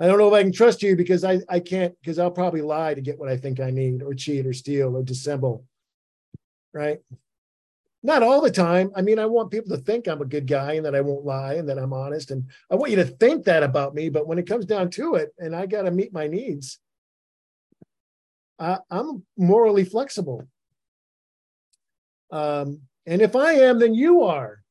[0.00, 2.62] i don't know if i can trust you because i, I can't because i'll probably
[2.62, 5.64] lie to get what i think i need or cheat or steal or dissemble
[6.72, 7.00] right
[8.02, 8.92] not all the time.
[8.94, 11.24] I mean, I want people to think I'm a good guy and that I won't
[11.24, 12.30] lie and that I'm honest.
[12.30, 14.08] And I want you to think that about me.
[14.08, 16.78] But when it comes down to it and I got to meet my needs,
[18.58, 20.46] I, I'm morally flexible.
[22.30, 24.62] Um, and if I am, then you are.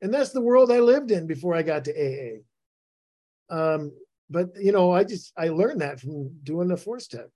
[0.00, 2.40] And that's the world I lived in before I got to AA.
[3.50, 3.92] Um,
[4.28, 7.30] but you know, I just I learned that from doing the four step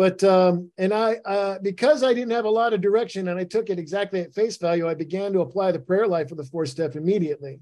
[0.00, 3.44] but um, and I uh, because I didn't have a lot of direction and I
[3.44, 6.44] took it exactly at face value, I began to apply the prayer life of the
[6.44, 7.60] four step immediately.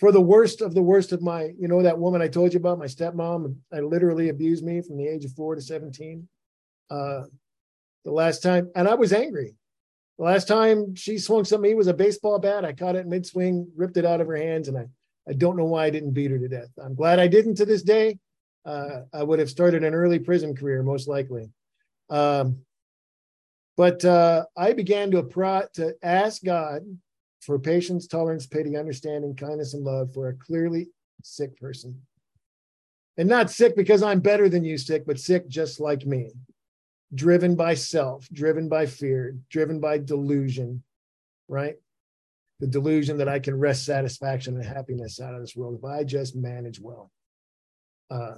[0.00, 2.58] For the worst of the worst of my, you know, that woman I told you
[2.58, 6.26] about, my stepmom, I literally abused me from the age of four to 17.
[6.90, 7.22] Uh,
[8.04, 9.54] the last time, and I was angry.
[10.18, 12.64] The last time she swung something, it was a baseball bat.
[12.64, 14.86] I caught it mid swing, ripped it out of her hands, and I,
[15.28, 16.70] I don't know why I didn't beat her to death.
[16.82, 18.18] I'm glad I didn't to this day
[18.64, 21.50] uh, I would have started an early prison career, most likely.
[22.10, 22.58] Um,
[23.76, 25.22] but uh, I began to,
[25.74, 26.82] to ask God
[27.40, 30.88] for patience, tolerance, pity, understanding, kindness, and love for a clearly
[31.22, 32.00] sick person.
[33.16, 36.32] And not sick because I'm better than you, sick, but sick just like me,
[37.14, 40.82] driven by self, driven by fear, driven by delusion,
[41.48, 41.76] right?
[42.64, 46.02] The delusion that I can wrest satisfaction and happiness out of this world if I
[46.02, 47.10] just manage well.
[48.10, 48.36] Uh,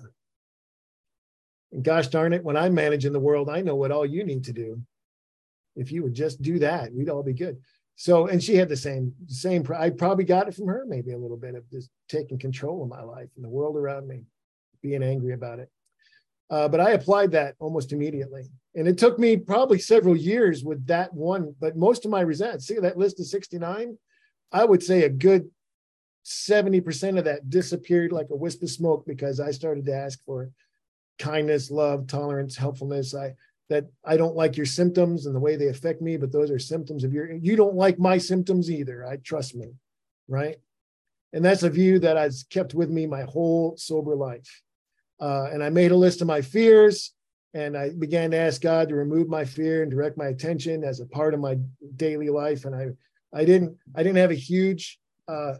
[1.71, 4.43] and gosh darn it, when I'm managing the world, I know what all you need
[4.47, 4.83] to do.
[5.77, 7.59] If you would just do that, we'd all be good.
[7.95, 11.19] So, and she had the same, same, I probably got it from her, maybe a
[11.19, 14.25] little bit of just taking control of my life and the world around me,
[14.83, 15.71] being angry about it.
[16.51, 18.47] Uh, but I applied that almost immediately.
[18.75, 22.65] And it took me probably several years with that one, but most of my resentment,
[22.65, 23.97] see that list of 69?
[24.53, 25.51] I would say a good
[26.25, 30.51] 70% of that disappeared like a wisp of smoke because I started to ask for
[31.19, 33.15] kindness, love, tolerance, helpfulness.
[33.15, 33.35] I
[33.69, 36.59] that I don't like your symptoms and the way they affect me, but those are
[36.59, 37.33] symptoms of your.
[37.33, 39.05] You don't like my symptoms either.
[39.05, 39.73] I trust me,
[40.29, 40.57] right?
[41.33, 44.63] And that's a view that I've kept with me my whole sober life.
[45.21, 47.13] Uh, and I made a list of my fears,
[47.55, 51.01] and I began to ask God to remove my fear and direct my attention as
[51.01, 51.59] a part of my
[51.97, 52.65] daily life.
[52.65, 52.89] And I,
[53.37, 55.55] I didn't, I didn't have a huge uh,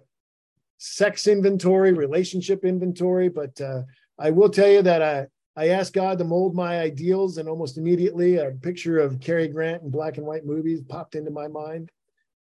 [0.79, 3.83] sex inventory, relationship inventory, but uh,
[4.19, 5.27] I will tell you that I,
[5.59, 9.83] I asked God to mold my ideals, and almost immediately a picture of Cary Grant
[9.83, 11.91] in black and white movies popped into my mind.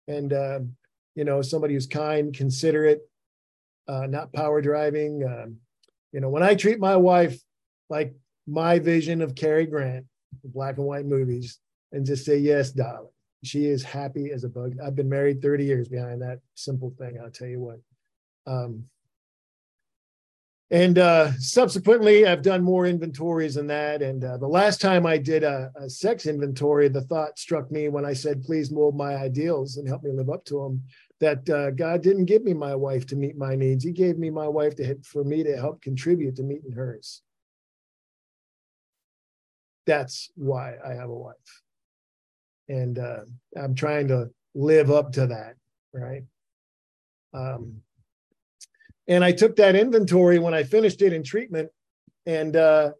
[0.07, 0.59] And, uh,
[1.15, 3.01] you know, somebody who's kind, considerate,
[3.87, 5.23] uh, not power driving.
[5.23, 5.57] Um,
[6.11, 7.39] you know, when I treat my wife
[7.89, 8.15] like
[8.47, 10.05] my vision of Cary Grant,
[10.43, 11.59] black and white movies,
[11.91, 13.09] and just say, yes, darling,
[13.43, 14.77] she is happy as a bug.
[14.83, 17.19] I've been married 30 years behind that simple thing.
[17.21, 17.79] I'll tell you what.
[18.45, 18.85] Um,
[20.71, 24.01] and uh, subsequently, I've done more inventories than that.
[24.01, 27.89] And uh, the last time I did a, a, sex inventory, the thought struck me
[27.89, 30.83] when I said, please mold my ideals and help me live up to them,
[31.19, 33.83] that uh, God didn't give me my wife to meet my needs.
[33.83, 37.21] He gave me my wife to for me to help contribute to meeting hers.
[39.85, 41.62] That's why I have a wife.
[42.69, 43.21] And uh,
[43.61, 45.55] I'm trying to live up to that,
[45.93, 46.23] right?
[47.33, 47.81] Um,
[49.07, 51.69] and I took that inventory when I finished it in treatment.
[52.25, 52.91] And uh,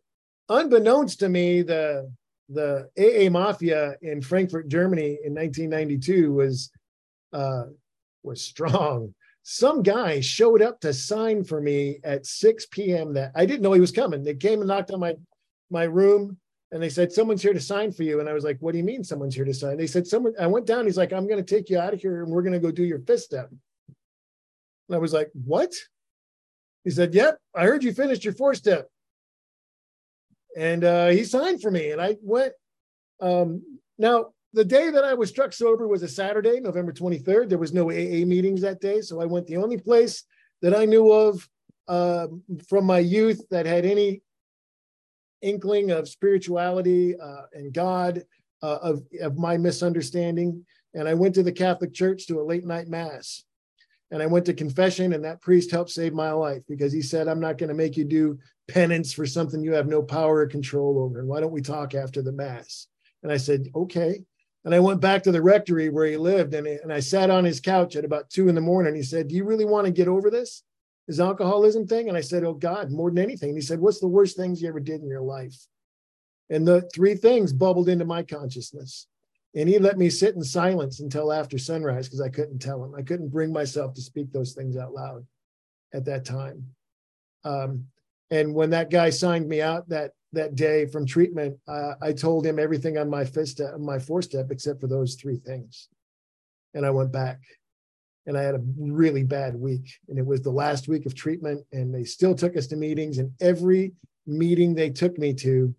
[0.49, 2.11] unbeknownst to me, the
[2.49, 6.71] the AA Mafia in Frankfurt, Germany in 1992 was
[7.31, 7.63] uh,
[8.23, 9.13] was strong.
[9.43, 13.13] Some guy showed up to sign for me at 6 p.m.
[13.13, 14.23] That I didn't know he was coming.
[14.23, 15.15] They came and knocked on my
[15.69, 16.37] my room
[16.73, 18.19] and they said, Someone's here to sign for you.
[18.19, 19.77] And I was like, What do you mean someone's here to sign?
[19.77, 20.85] They said, Someone, I went down.
[20.85, 22.71] He's like, I'm going to take you out of here and we're going to go
[22.71, 23.49] do your fifth step.
[23.87, 25.71] And I was like, What?
[26.83, 28.89] He said, Yep, I heard you finished your four step.
[30.57, 31.91] And uh, he signed for me.
[31.91, 32.53] And I went.
[33.21, 33.61] Um,
[33.99, 37.49] now, the day that I was struck sober was a Saturday, November 23rd.
[37.49, 39.01] There was no AA meetings that day.
[39.01, 40.23] So I went the only place
[40.63, 41.47] that I knew of
[41.87, 42.27] uh,
[42.67, 44.23] from my youth that had any
[45.43, 48.23] inkling of spirituality uh, and God,
[48.61, 50.65] uh, of, of my misunderstanding.
[50.93, 53.43] And I went to the Catholic Church to a late night mass
[54.13, 57.27] and I went to confession, and that priest helped save my life because he said,
[57.27, 60.45] I'm not going to make you do penance for something you have no power or
[60.45, 61.19] control over.
[61.19, 62.85] And why don't we talk after the Mass?
[63.23, 64.19] And I said, okay.
[64.65, 67.43] And I went back to the rectory where he lived, and, and I sat on
[67.43, 68.93] his couch at about two in the morning.
[68.93, 70.63] He said, Do you really want to get over this?
[71.07, 72.07] This alcoholism thing?
[72.07, 73.49] And I said, Oh God, more than anything.
[73.49, 75.55] And he said, What's the worst things you ever did in your life?
[76.49, 79.07] And the three things bubbled into my consciousness.
[79.55, 82.95] And he let me sit in silence until after sunrise because I couldn't tell him.
[82.95, 85.25] I couldn't bring myself to speak those things out loud
[85.93, 86.65] at that time.
[87.43, 87.85] Um,
[88.31, 92.45] and when that guy signed me out that that day from treatment, uh, I told
[92.45, 95.89] him everything on my fist, step, my four step, except for those three things.
[96.73, 97.39] And I went back,
[98.25, 99.99] and I had a really bad week.
[100.07, 103.17] And it was the last week of treatment, and they still took us to meetings.
[103.17, 103.93] And every
[104.25, 105.75] meeting they took me to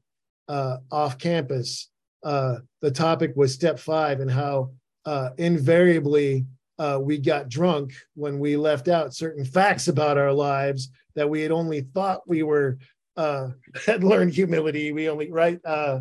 [0.49, 1.91] uh, off campus,
[2.23, 4.71] uh, the topic was step five and how
[5.07, 6.47] uh, invariably
[6.79, 11.43] uh, we got drunk when we left out certain facts about our lives that we
[11.43, 12.79] had only thought we were
[13.17, 13.49] uh,
[13.87, 14.93] had learned humility.
[14.93, 16.01] We only right uh,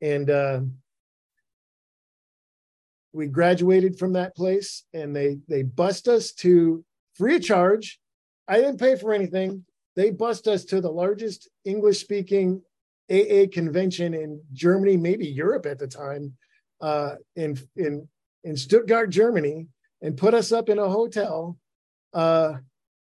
[0.00, 0.30] and
[3.12, 8.00] we graduated from that place, and they they bust us to free of charge.
[8.48, 9.64] I didn't pay for anything.
[9.96, 12.62] They bust us to the largest English speaking
[13.10, 16.34] AA convention in Germany, maybe Europe at the time,
[16.80, 18.08] uh, in in
[18.44, 19.68] in Stuttgart, Germany,
[20.00, 21.58] and put us up in a hotel
[22.14, 22.54] uh,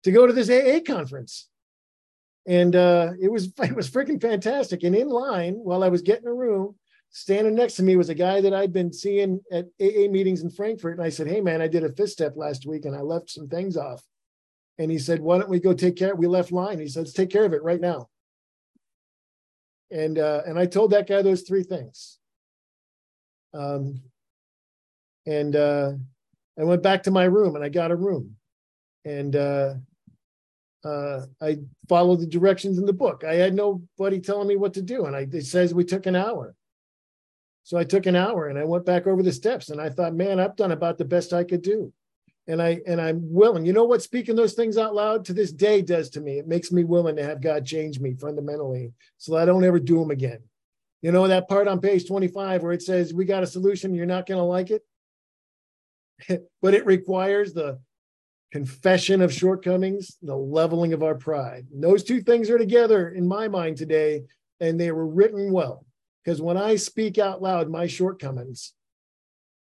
[0.03, 1.49] to go to this AA conference.
[2.45, 4.83] And uh, it was it was freaking fantastic.
[4.83, 6.75] And in line, while I was getting a room,
[7.09, 10.49] standing next to me was a guy that I'd been seeing at AA meetings in
[10.49, 10.97] Frankfurt.
[10.97, 13.29] And I said, "Hey, man, I did a fifth step last week, and I left
[13.29, 14.03] some things off."
[14.77, 16.79] And he said, "Why don't we go take care?" We left line.
[16.79, 18.09] He said, "Let's take care of it right now."
[19.91, 22.19] and uh, and I told that guy those three things.
[23.53, 24.01] Um,
[25.25, 25.93] and uh,
[26.59, 28.35] I went back to my room and I got a room,
[29.05, 29.73] and uh,
[30.83, 31.57] uh, I
[31.87, 33.23] followed the directions in the book.
[33.23, 36.15] I had nobody telling me what to do, and I it says we took an
[36.15, 36.55] hour.
[37.67, 40.15] So I took an hour and I went back over the steps, and I thought,
[40.15, 41.91] man, I've done about the best I could do
[42.47, 43.65] and I and I'm willing.
[43.65, 46.39] You know what speaking those things out loud to this day does to me?
[46.39, 49.99] It makes me willing to have God change me fundamentally so I don't ever do
[49.99, 50.39] them again.
[51.01, 54.05] You know that part on page 25 where it says we got a solution, you're
[54.05, 54.85] not going to like it.
[56.61, 57.81] but it requires the
[58.53, 61.67] confession of shortcomings, the leveling of our pride.
[61.73, 64.23] And those two things are together in my mind today,
[64.61, 65.85] and they were written well.
[66.27, 68.73] Because when I speak out loud my shortcomings,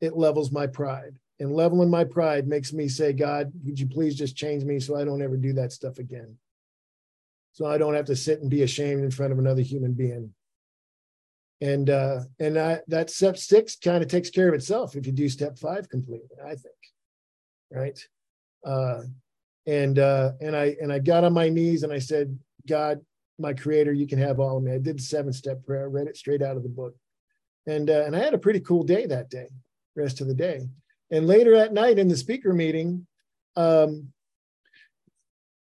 [0.01, 1.19] it levels my pride.
[1.39, 4.97] And leveling my pride makes me say, God, would you please just change me so
[4.97, 6.39] I don't ever do that stuff again?
[7.53, 10.33] So I don't have to sit and be ashamed in front of another human being.
[11.61, 15.13] And uh, and I, that step six kind of takes care of itself if you
[15.13, 16.77] do step five completely, I think.
[17.71, 18.01] Right.
[18.65, 19.03] Uh,
[19.67, 23.03] and uh, and I and I got on my knees and I said, God,
[23.39, 24.73] my creator, you can have all of me.
[24.73, 26.95] I did the seven step prayer, I read it straight out of the book.
[27.67, 29.49] And uh, and I had a pretty cool day that day,
[29.95, 30.69] rest of the day.
[31.11, 33.07] And later at night in the speaker meeting,
[33.57, 34.13] um,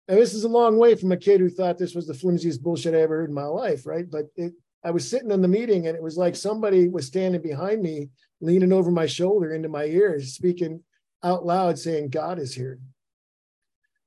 [0.08, 2.62] and this is a long way from a kid who thought this was the flimsiest
[2.62, 4.10] bullshit I ever heard in my life, right?
[4.10, 7.42] But it, I was sitting in the meeting and it was like somebody was standing
[7.42, 8.08] behind me,
[8.40, 10.82] leaning over my shoulder into my ears, speaking
[11.22, 12.78] out loud, saying, God is here.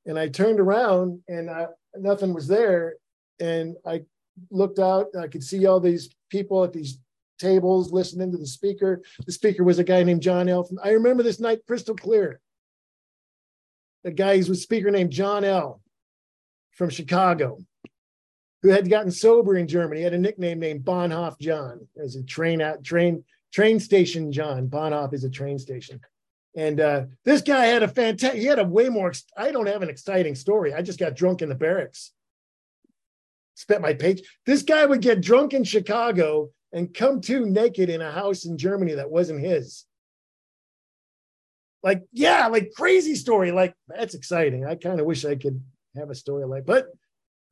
[0.05, 2.95] And I turned around and I, nothing was there.
[3.41, 4.03] And I
[4.49, 6.99] looked out, and I could see all these people at these
[7.39, 9.01] tables listening to the speaker.
[9.25, 10.69] The speaker was a guy named John Elf.
[10.83, 12.39] I remember this night crystal clear.
[14.03, 15.81] The guy was a speaker named John L.
[16.71, 17.57] from Chicago,
[18.61, 20.01] who had gotten sober in Germany.
[20.01, 24.67] He had a nickname named Bahnhof John as a train out train train station John.
[24.67, 25.99] Bahnhof is a train station.
[26.55, 29.81] And uh, this guy had a fantastic, he had a way more, I don't have
[29.83, 30.73] an exciting story.
[30.73, 32.11] I just got drunk in the barracks.
[33.55, 34.21] Spent my page.
[34.45, 38.57] This guy would get drunk in Chicago and come to naked in a house in
[38.57, 39.85] Germany that wasn't his.
[41.83, 43.51] Like, yeah, like crazy story.
[43.51, 44.65] Like, that's exciting.
[44.65, 45.61] I kind of wish I could
[45.95, 46.87] have a story like, but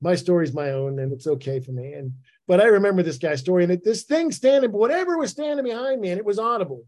[0.02, 1.93] my story's my own and it's okay for me.
[1.93, 2.14] And
[2.47, 6.00] but I remember this guy's story and it, this thing standing, whatever was standing behind
[6.00, 6.86] me, and it was audible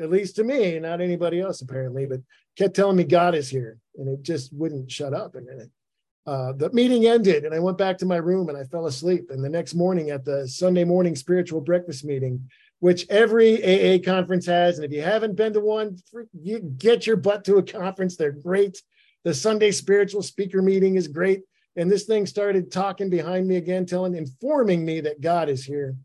[0.00, 2.20] at least to me, not anybody else apparently, but
[2.56, 5.34] kept telling me God is here, and it just wouldn't shut up.
[5.34, 5.70] And then
[6.28, 9.30] uh, the meeting ended, and I went back to my room and I fell asleep.
[9.30, 12.50] And the next morning at the Sunday morning spiritual breakfast meeting,
[12.80, 15.96] which every AA conference has, and if you haven't been to one,
[16.38, 18.16] you get your butt to a conference.
[18.16, 18.82] They're great.
[19.24, 21.40] The Sunday spiritual speaker meeting is great.
[21.76, 25.96] And this thing started talking behind me again, telling, informing me that God is here.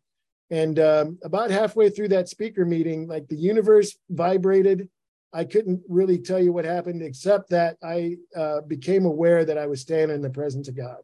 [0.50, 4.88] And um, about halfway through that speaker meeting, like the universe vibrated.
[5.34, 9.66] I couldn't really tell you what happened, except that I uh, became aware that I
[9.66, 10.98] was standing in the presence of God.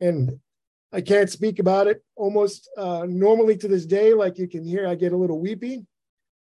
[0.00, 0.40] And
[0.92, 4.14] I can't speak about it almost uh, normally to this day.
[4.14, 5.86] Like you can hear, I get a little weepy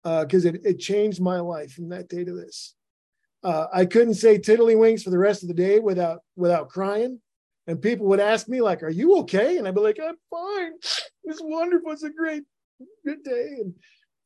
[0.04, 2.76] because uh, it, it changed my life from that day to this.
[3.44, 7.20] Uh, I couldn't say tiddlywinks for the rest of the day without without crying
[7.68, 10.74] and people would ask me like, "Are you okay?" And I'd be like, "I'm fine.
[11.26, 11.92] It's wonderful.
[11.92, 12.44] It's a great,
[13.06, 13.74] good day." And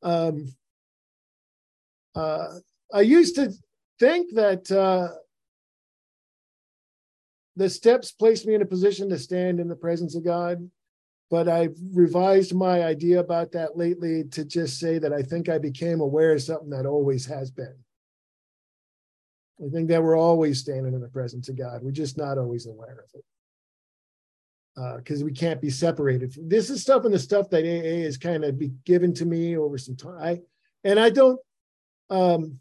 [0.03, 0.55] um,
[2.15, 2.47] uh,
[2.93, 3.51] I used to
[3.99, 5.09] think that uh,
[7.55, 10.69] the steps placed me in a position to stand in the presence of God,
[11.29, 15.57] but I've revised my idea about that lately to just say that I think I
[15.57, 17.75] became aware of something that always has been.
[19.63, 21.83] I think that we're always standing in the presence of God.
[21.83, 23.23] We're just not always aware of it
[24.97, 26.33] because uh, we can't be separated.
[26.49, 29.57] This is stuff and the stuff that AA is kind of be given to me
[29.57, 30.17] over some time.
[30.19, 30.39] I,
[30.83, 31.39] and I don't.
[32.11, 32.59] Um,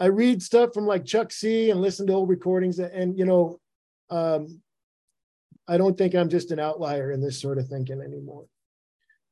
[0.00, 3.60] I read stuff from like Chuck C and listen to old recordings, and, you know,
[4.10, 4.62] um,
[5.68, 8.46] I don't think I'm just an outlier in this sort of thinking anymore.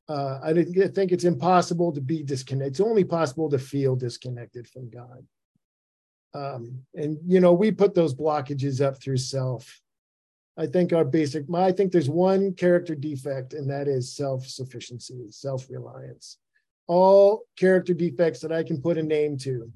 [0.07, 2.73] Uh, I think it's impossible to be disconnected.
[2.73, 5.25] It's only possible to feel disconnected from God.
[6.33, 9.81] Um, and you know, we put those blockages up through self
[10.57, 15.25] I think our basic, I think there's one character defect, and that is self sufficiency,
[15.29, 16.37] self reliance.
[16.87, 19.71] All character defects that I can put a name to,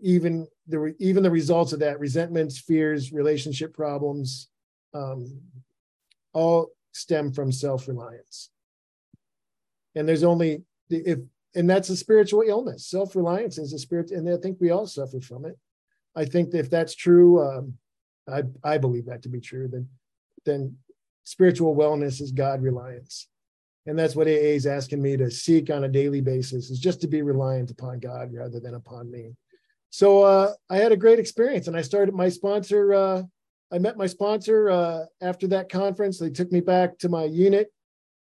[0.00, 4.48] even the even the results of that, resentments, fears, relationship problems,
[4.94, 5.40] um,
[6.32, 8.50] all stem from self reliance.
[9.94, 11.18] And there's only if
[11.54, 12.86] and that's a spiritual illness.
[12.86, 15.58] Self reliance is a spirit, and I think we all suffer from it.
[16.14, 17.42] I think that if that's true.
[17.42, 17.74] Um,
[18.28, 19.88] I, I believe that to be true, then,
[20.44, 20.76] then
[21.24, 23.28] spiritual wellness is God reliance.
[23.86, 27.00] And that's what AA is asking me to seek on a daily basis is just
[27.02, 29.36] to be reliant upon God rather than upon me.
[29.90, 32.92] So uh, I had a great experience and I started my sponsor.
[32.92, 33.22] Uh,
[33.72, 36.18] I met my sponsor uh, after that conference.
[36.18, 37.72] They took me back to my unit.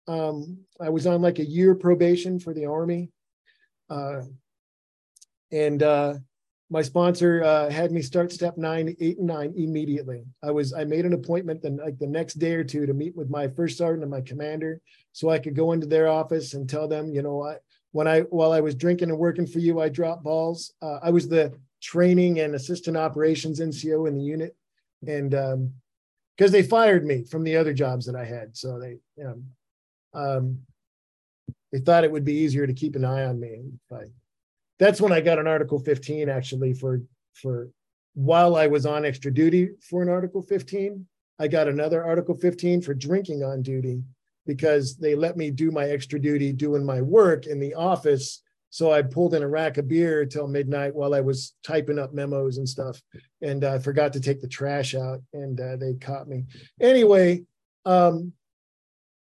[0.07, 3.09] Um, I was on like a year probation for the Army.
[3.89, 4.22] Uh,
[5.51, 6.16] and uh,
[6.70, 10.24] my sponsor uh, had me start step nine, eight, and nine immediately.
[10.43, 13.16] I was I made an appointment then like the next day or two to meet
[13.16, 16.68] with my first sergeant and my commander, so I could go into their office and
[16.68, 17.57] tell them, you know, I
[17.91, 20.74] when I while I was drinking and working for you, I dropped balls.
[20.82, 24.55] Uh, I was the training and assistant operations NCO in the unit,
[25.07, 28.97] and because um, they fired me from the other jobs that I had, so they
[29.18, 29.41] you know,
[30.20, 30.59] um,
[31.72, 33.66] they thought it would be easier to keep an eye on me.
[33.88, 34.09] But
[34.80, 37.01] that's when I got an Article 15 actually for
[37.34, 37.69] for
[38.13, 41.05] while I was on extra duty for an Article 15.
[41.38, 44.01] I got another Article 15 for drinking on duty
[44.45, 48.41] because they let me do my extra duty doing my work in the office.
[48.69, 52.13] So I pulled in a rack of beer till midnight while I was typing up
[52.13, 53.01] memos and stuff.
[53.41, 56.45] And I forgot to take the trash out and uh, they caught me.
[56.80, 57.43] Anyway,
[57.86, 58.34] um,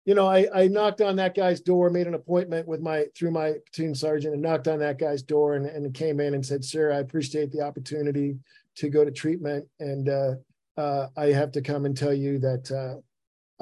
[0.06, 3.32] you know, I, I knocked on that guy's door, made an appointment with my through
[3.32, 6.64] my platoon sergeant and knocked on that guy's door and, and came in and said,
[6.64, 8.38] Sir, I appreciate the opportunity
[8.76, 9.66] to go to treatment.
[9.80, 10.36] And uh,
[10.78, 13.02] uh, I have to come and tell you that uh,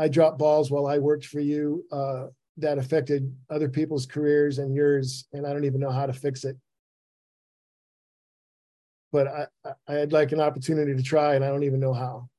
[0.01, 2.27] I dropped balls while I worked for you uh,
[2.57, 6.43] that affected other people's careers and yours, and I don't even know how to fix
[6.43, 6.57] it.
[9.13, 9.47] But I,
[9.87, 12.29] I'd like an opportunity to try, and I don't even know how.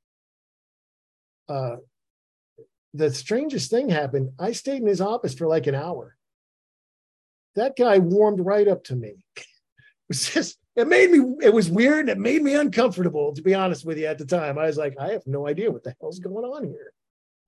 [2.94, 4.30] The strangest thing happened.
[4.38, 6.16] I stayed in his office for like an hour.
[7.56, 9.24] That guy warmed right up to me.
[10.06, 12.10] It was just, it made me, it was weird.
[12.10, 14.58] It made me uncomfortable, to be honest with you at the time.
[14.58, 16.92] I was like, I have no idea what the hell's going on here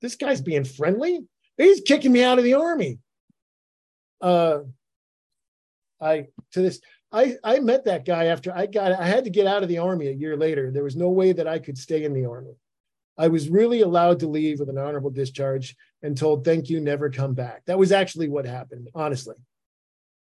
[0.00, 1.24] this guy's being friendly.
[1.56, 2.98] He's kicking me out of the army.
[4.20, 4.60] Uh,
[6.00, 6.80] I to this
[7.12, 9.78] I I met that guy after I got I had to get out of the
[9.78, 10.70] army a year later.
[10.70, 12.54] There was no way that I could stay in the army.
[13.18, 17.10] I was really allowed to leave with an honorable discharge and told thank you, never
[17.10, 17.64] come back.
[17.66, 19.36] That was actually what happened, honestly.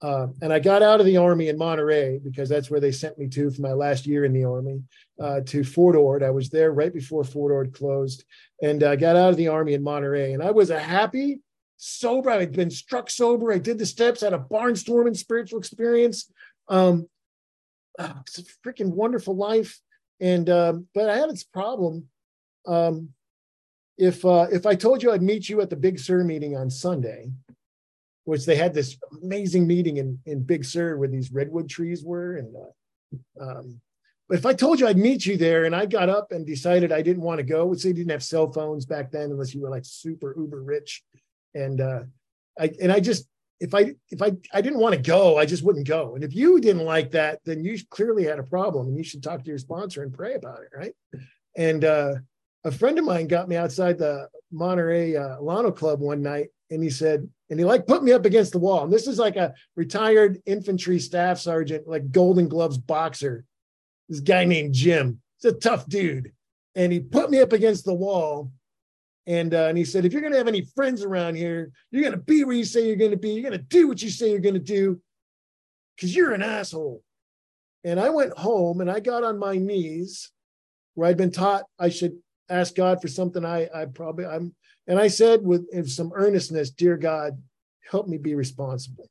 [0.03, 3.19] Uh, and I got out of the army in Monterey because that's where they sent
[3.19, 4.83] me to for my last year in the army
[5.19, 6.23] uh, to Fort Ord.
[6.23, 8.25] I was there right before Fort Ord closed,
[8.63, 10.35] and I got out of the army in Monterey.
[10.35, 11.41] And I was a happy,
[11.79, 12.31] sober.
[12.31, 13.53] I'd been struck sober.
[13.53, 16.31] I did the steps, had a barnstorming spiritual experience.
[16.69, 17.09] Um,
[17.99, 19.81] oh, it's a freaking wonderful life.
[20.21, 22.09] And um, but I had this problem.
[22.67, 23.11] Um,
[23.99, 26.71] if uh, if I told you I'd meet you at the Big Sur meeting on
[26.71, 27.31] Sunday
[28.27, 32.37] which they had this amazing meeting in, in Big Sur where these redwood trees were.
[32.37, 33.81] And uh, um,
[34.29, 36.91] but if I told you I'd meet you there and I got up and decided
[36.91, 39.63] I didn't want to go, would they didn't have cell phones back then unless you
[39.63, 41.05] were like super uber rich.
[41.55, 42.01] And uh,
[42.59, 43.29] I and I just
[43.61, 46.17] if I if I I didn't want to go, I just wouldn't go.
[46.17, 49.23] And if you didn't like that, then you clearly had a problem and you should
[49.23, 50.95] talk to your sponsor and pray about it, right?
[51.57, 52.15] And uh,
[52.67, 56.83] a friend of mine got me outside the Monterey uh, Llano Club one night and
[56.83, 58.83] he said, and he like put me up against the wall.
[58.83, 63.45] And this is like a retired infantry staff sergeant, like Golden Gloves boxer.
[64.09, 65.21] This guy named Jim.
[65.41, 66.33] He's a tough dude.
[66.75, 68.51] And he put me up against the wall.
[69.29, 72.03] And, uh, and he said, if you're going to have any friends around here, you're
[72.03, 73.31] going to be where you say you're going to be.
[73.31, 75.01] You're going to do what you say you're going to do
[75.95, 77.03] because you're an asshole.
[77.85, 80.33] And I went home and I got on my knees
[80.95, 82.19] where I'd been taught I should
[82.49, 84.55] ask God for something I, I probably, I'm,
[84.87, 87.43] and I said with some earnestness, Dear God,
[87.91, 89.09] help me be responsible.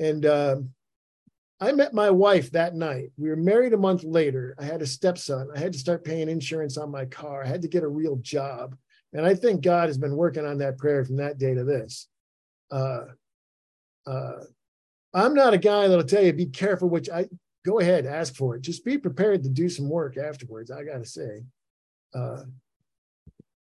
[0.00, 0.70] And um,
[1.60, 3.10] I met my wife that night.
[3.16, 4.54] We were married a month later.
[4.58, 5.48] I had a stepson.
[5.54, 7.42] I had to start paying insurance on my car.
[7.42, 8.76] I had to get a real job.
[9.12, 12.08] And I think God has been working on that prayer from that day to this.
[12.70, 13.06] Uh,
[14.06, 14.44] uh,
[15.14, 17.26] I'm not a guy that'll tell you, be careful, which I
[17.64, 18.62] go ahead, ask for it.
[18.62, 20.70] Just be prepared to do some work afterwards.
[20.70, 21.42] I got to say.
[22.14, 22.42] Uh,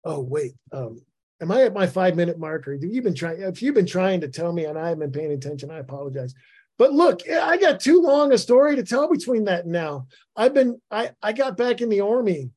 [0.04, 1.02] oh wait, um,
[1.42, 2.74] am I at my five minute marker?
[2.74, 3.42] Have you been trying?
[3.42, 6.34] If you've been trying to tell me and I haven't been paying attention, I apologize.
[6.78, 10.08] But look, I got too long a story to tell between that and now.
[10.36, 12.50] I've been, I, I got back in the army.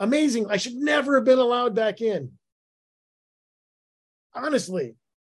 [0.00, 0.50] Amazing.
[0.50, 2.32] I should never have been allowed back in.
[4.34, 4.96] Honestly,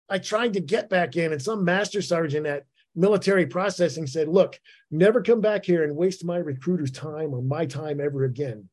[0.08, 4.58] I tried to get back in, and some master sergeant at military processing said, Look,
[4.90, 8.68] never come back here and waste my recruiter's time or my time ever again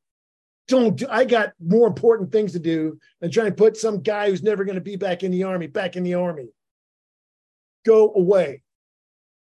[0.68, 4.30] don't do, I got more important things to do than trying to put some guy
[4.30, 6.50] who's never going to be back in the army back in the army.
[7.86, 8.64] Go away.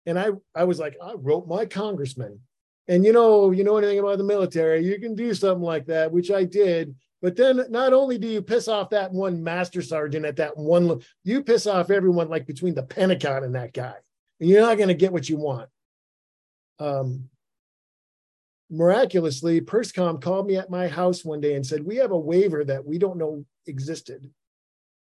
[0.05, 2.39] And I, I was like, I wrote my congressman.
[2.87, 6.11] And you know, you know anything about the military, you can do something like that,
[6.11, 6.95] which I did.
[7.21, 11.01] But then not only do you piss off that one master sergeant at that one,
[11.25, 13.95] you piss off everyone like between the Pentagon and that guy.
[14.39, 15.67] And you're not going to get what you want.
[16.79, 17.29] Um,
[18.69, 22.63] miraculously, PERSCOM called me at my house one day and said, We have a waiver
[22.65, 24.29] that we don't know existed.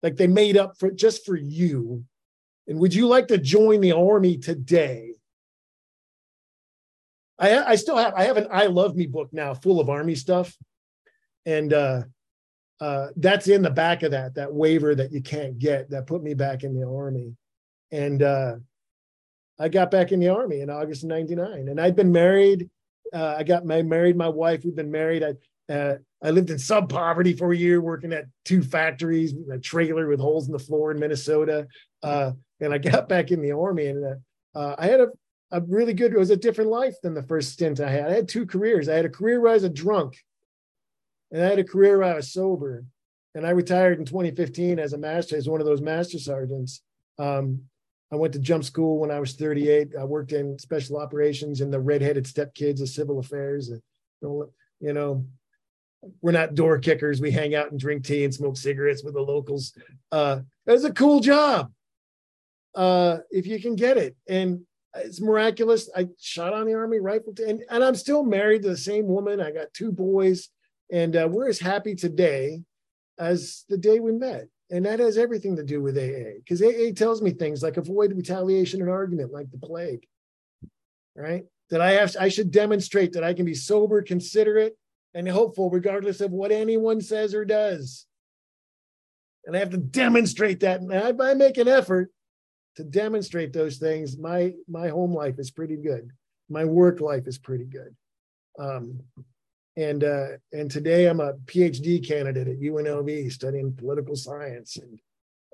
[0.02, 2.04] Like they made up for just for you.
[2.68, 5.14] And would you like to join the army today?
[7.40, 10.16] I, I still have I have an I Love Me book now full of army
[10.16, 10.56] stuff.
[11.46, 12.04] And uh
[12.82, 16.22] uh, that's in the back of that that waiver that you can't get that put
[16.22, 17.34] me back in the army
[17.94, 18.56] and uh,
[19.60, 22.70] I got back in the army in August of '99, and I'd been married.
[23.14, 24.64] Uh, I got my married my wife.
[24.64, 25.24] We've been married.
[25.24, 25.36] I
[25.74, 30.08] uh, I lived in sub poverty for a year, working at two factories, a trailer
[30.08, 31.68] with holes in the floor in Minnesota.
[32.02, 35.08] Uh, and I got back in the army, and uh, uh, I had a,
[35.52, 36.14] a really good.
[36.14, 38.10] It was a different life than the first stint I had.
[38.10, 38.90] I had two careers.
[38.90, 40.18] I had a career where I was a drunk,
[41.32, 42.86] and I had a career where I was sober.
[43.36, 46.82] And I retired in 2015 as a master, as one of those master sergeants.
[47.18, 47.64] Um,
[48.14, 49.96] I went to jump school when I was 38.
[50.00, 53.70] I worked in special operations in the redheaded stepkids of civil affairs.
[53.70, 53.82] And,
[54.22, 55.26] You know,
[56.22, 57.22] we're not door kickers.
[57.22, 59.74] We hang out and drink tea and smoke cigarettes with the locals.
[60.12, 61.72] Uh, was a cool job
[62.76, 64.16] uh, if you can get it.
[64.28, 64.62] And
[64.96, 65.90] it's miraculous.
[65.96, 69.42] I shot on the Army rifle, and, and I'm still married to the same woman.
[69.42, 70.50] I got two boys,
[70.92, 72.62] and uh, we're as happy today
[73.18, 74.50] as the day we met.
[74.74, 78.12] And that has everything to do with AA because AA tells me things like avoid
[78.12, 80.04] retaliation and argument like the plague,
[81.16, 81.46] right?
[81.70, 84.76] That I have, I should demonstrate that I can be sober, considerate,
[85.14, 88.08] and hopeful regardless of what anyone says or does.
[89.46, 90.82] And I have to demonstrate that.
[90.82, 92.12] And if I make an effort
[92.78, 96.10] to demonstrate those things, my my home life is pretty good.
[96.50, 97.96] My work life is pretty good.
[98.58, 99.02] Um,
[99.76, 104.78] and uh, and today I'm a PhD candidate at UNLV studying political science.
[104.78, 105.00] And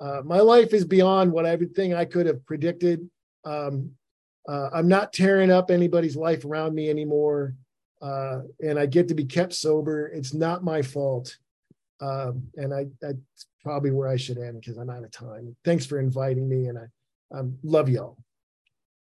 [0.01, 3.09] uh, my life is beyond what everything I could have predicted.
[3.45, 3.91] Um,
[4.47, 7.55] uh, I'm not tearing up anybody's life around me anymore
[8.01, 10.07] uh, and I get to be kept sober.
[10.07, 11.37] It's not my fault.
[12.01, 13.17] Um, and I, that's
[13.61, 15.55] probably where I should end because I'm out of time.
[15.65, 18.17] Thanks for inviting me, and I um, love y'all.